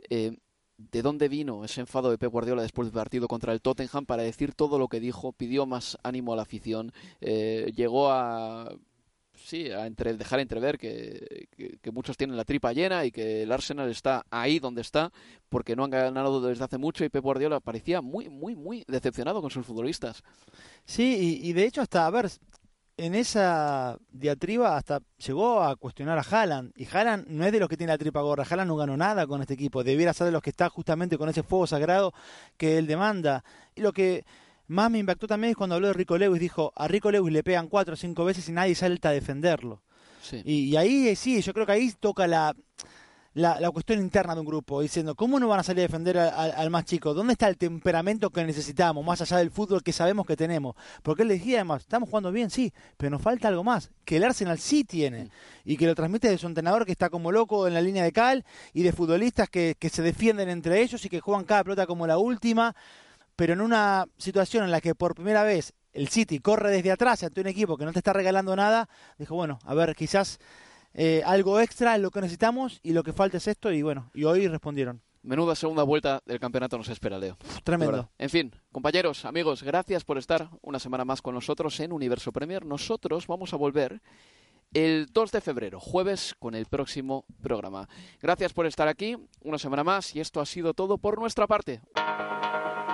Eh, 0.09 0.37
¿De 0.77 1.01
dónde 1.01 1.27
vino 1.27 1.65
ese 1.65 1.81
enfado 1.81 2.09
de 2.09 2.17
Pep 2.17 2.31
Guardiola 2.31 2.61
después 2.61 2.85
del 2.87 2.93
partido 2.93 3.27
contra 3.27 3.51
el 3.51 3.59
Tottenham 3.59 4.05
para 4.05 4.23
decir 4.23 4.53
todo 4.53 4.79
lo 4.79 4.87
que 4.87 5.01
dijo? 5.01 5.33
Pidió 5.33 5.65
más 5.65 5.97
ánimo 6.03 6.31
a 6.31 6.35
la 6.37 6.43
afición. 6.43 6.93
Eh, 7.19 7.73
llegó 7.75 8.09
a 8.13 8.73
sí, 9.43 9.71
a 9.71 9.85
entre, 9.85 10.13
dejar 10.13 10.39
entrever 10.39 10.77
que, 10.77 11.47
que, 11.81 11.91
muchos 11.91 12.17
tienen 12.17 12.37
la 12.37 12.45
tripa 12.45 12.73
llena 12.73 13.05
y 13.05 13.11
que 13.11 13.43
el 13.43 13.51
Arsenal 13.51 13.89
está 13.89 14.25
ahí 14.29 14.59
donde 14.59 14.81
está 14.81 15.11
porque 15.49 15.75
no 15.75 15.83
han 15.83 15.89
ganado 15.89 16.41
desde 16.41 16.63
hace 16.63 16.77
mucho 16.77 17.03
y 17.03 17.09
Pep 17.09 17.23
Guardiola 17.23 17.59
parecía 17.59 18.01
muy, 18.01 18.29
muy, 18.29 18.55
muy 18.55 18.83
decepcionado 18.87 19.41
con 19.41 19.49
sus 19.49 19.65
futbolistas. 19.65 20.23
Sí, 20.85 21.39
y, 21.43 21.53
de 21.53 21.65
hecho 21.65 21.81
hasta, 21.81 22.05
a 22.05 22.09
ver, 22.09 22.29
en 22.97 23.15
esa 23.15 23.97
diatriba 24.11 24.75
hasta 24.75 25.01
llegó 25.25 25.61
a 25.61 25.75
cuestionar 25.75 26.17
a 26.17 26.21
Haaland. 26.21 26.73
Y 26.75 26.85
Haaland 26.85 27.27
no 27.27 27.45
es 27.45 27.51
de 27.51 27.59
los 27.59 27.69
que 27.69 27.77
tiene 27.77 27.93
la 27.93 27.97
tripa 27.97 28.21
gorra. 28.21 28.45
Haaland 28.49 28.67
no 28.67 28.75
ganó 28.75 28.97
nada 28.97 29.25
con 29.25 29.41
este 29.41 29.53
equipo. 29.53 29.83
Debiera 29.83 30.13
ser 30.13 30.25
de 30.25 30.31
los 30.31 30.41
que 30.41 30.49
está 30.49 30.69
justamente 30.69 31.17
con 31.17 31.29
ese 31.29 31.43
fuego 31.43 31.65
sagrado 31.65 32.13
que 32.57 32.77
él 32.77 32.87
demanda. 32.87 33.43
Y 33.75 33.81
lo 33.81 33.93
que 33.93 34.25
más 34.69 34.91
me 34.91 34.99
impactó 34.99 35.27
también 35.27 35.51
es 35.51 35.57
cuando 35.57 35.75
habló 35.75 35.87
de 35.87 35.93
Rico 35.93 36.17
Lewis. 36.17 36.39
Dijo, 36.39 36.71
a 36.75 36.87
Rico 36.87 37.11
Lewis 37.11 37.33
le 37.33 37.43
pegan 37.43 37.67
cuatro 37.67 37.95
o 37.95 37.97
cinco 37.97 38.23
veces 38.23 38.47
y 38.49 38.51
nadie 38.51 38.75
salta 38.75 39.09
a 39.09 39.11
defenderlo. 39.11 39.81
Y, 40.45 40.75
ahí 40.75 41.07
eh, 41.07 41.15
sí, 41.15 41.41
yo 41.41 41.53
creo 41.53 41.65
que 41.65 41.71
ahí 41.71 41.91
toca 41.99 42.27
la, 42.27 42.53
la, 43.33 43.71
cuestión 43.71 43.99
interna 43.99 44.35
de 44.35 44.41
un 44.41 44.45
grupo, 44.45 44.81
diciendo, 44.81 45.15
¿cómo 45.15 45.39
no 45.39 45.47
van 45.47 45.61
a 45.61 45.63
salir 45.63 45.79
a 45.79 45.87
defender 45.87 46.19
al, 46.19 46.69
más 46.69 46.85
chico? 46.85 47.15
¿Dónde 47.15 47.33
está 47.33 47.47
el 47.47 47.57
temperamento 47.57 48.29
que 48.29 48.43
necesitamos, 48.43 49.03
más 49.03 49.21
allá 49.21 49.37
del 49.37 49.49
fútbol 49.49 49.81
que 49.81 49.91
sabemos 49.91 50.27
que 50.27 50.35
tenemos? 50.35 50.75
Porque 51.01 51.23
él 51.23 51.29
decía 51.29 51.57
además, 51.57 51.81
estamos 51.81 52.09
jugando 52.09 52.31
bien, 52.31 52.51
sí, 52.51 52.71
pero 52.97 53.09
nos 53.09 53.23
falta 53.23 53.47
algo 53.47 53.63
más, 53.63 53.91
que 54.05 54.17
el 54.17 54.23
Arsenal 54.23 54.59
sí 54.59 54.83
tiene, 54.83 55.31
y 55.65 55.77
que 55.77 55.87
lo 55.87 55.95
transmite 55.95 56.29
de 56.29 56.37
su 56.37 56.45
entrenador 56.45 56.85
que 56.85 56.91
está 56.91 57.09
como 57.09 57.31
loco 57.31 57.67
en 57.67 57.73
la 57.73 57.81
línea 57.81 58.03
de 58.03 58.11
cal, 58.11 58.45
y 58.73 58.83
de 58.83 58.91
futbolistas 58.91 59.49
que, 59.49 59.75
que 59.79 59.89
se 59.89 60.03
defienden 60.03 60.49
entre 60.49 60.81
ellos 60.81 61.03
y 61.05 61.09
que 61.09 61.21
juegan 61.21 61.45
cada 61.45 61.63
pelota 61.63 61.87
como 61.87 62.05
la 62.05 62.19
última 62.19 62.75
pero 63.39 63.53
en 63.53 63.61
una 63.61 64.05
situación 64.17 64.65
en 64.65 64.71
la 64.71 64.81
que 64.81 64.95
por 64.95 65.15
primera 65.15 65.43
vez 65.43 65.73
el 65.93 66.09
City 66.09 66.39
corre 66.39 66.71
desde 66.71 66.91
atrás 66.91 67.23
ante 67.23 67.39
un 67.39 67.47
equipo 67.47 67.77
que 67.77 67.85
no 67.85 67.93
te 67.93 67.99
está 67.99 68.11
regalando 68.11 68.53
nada, 68.53 68.89
dijo, 69.17 69.33
bueno, 69.33 69.59
a 69.63 69.73
ver, 69.73 69.95
quizás 69.95 70.39
eh, 70.93 71.21
algo 71.25 71.61
extra 71.61 71.95
es 71.95 72.01
lo 72.01 72.11
que 72.11 72.19
necesitamos 72.19 72.81
y 72.83 72.91
lo 72.91 73.01
que 73.01 73.13
falta 73.13 73.37
es 73.37 73.47
esto 73.47 73.71
y 73.71 73.81
bueno, 73.81 74.11
y 74.13 74.25
hoy 74.25 74.45
respondieron. 74.49 75.01
Menuda 75.23 75.55
segunda 75.55 75.83
vuelta 75.83 76.21
del 76.25 76.37
campeonato 76.37 76.77
nos 76.77 76.89
espera, 76.89 77.17
Leo. 77.17 77.37
Tremendo. 77.63 78.09
En 78.17 78.29
fin, 78.29 78.53
compañeros, 78.73 79.23
amigos, 79.23 79.63
gracias 79.63 80.03
por 80.03 80.17
estar 80.17 80.49
una 80.61 80.77
semana 80.77 81.05
más 81.05 81.21
con 81.21 81.33
nosotros 81.33 81.79
en 81.79 81.93
Universo 81.93 82.33
Premier. 82.33 82.65
Nosotros 82.65 83.25
vamos 83.25 83.53
a 83.53 83.55
volver 83.55 84.01
el 84.73 85.07
2 85.13 85.31
de 85.31 85.39
febrero, 85.39 85.79
jueves, 85.79 86.35
con 86.39 86.55
el 86.55 86.65
próximo 86.65 87.23
programa. 87.41 87.87
Gracias 88.21 88.51
por 88.51 88.65
estar 88.65 88.89
aquí 88.89 89.15
una 89.39 89.57
semana 89.57 89.85
más 89.85 90.13
y 90.13 90.19
esto 90.19 90.41
ha 90.41 90.45
sido 90.45 90.73
todo 90.73 90.97
por 90.97 91.17
nuestra 91.17 91.47
parte. 91.47 91.79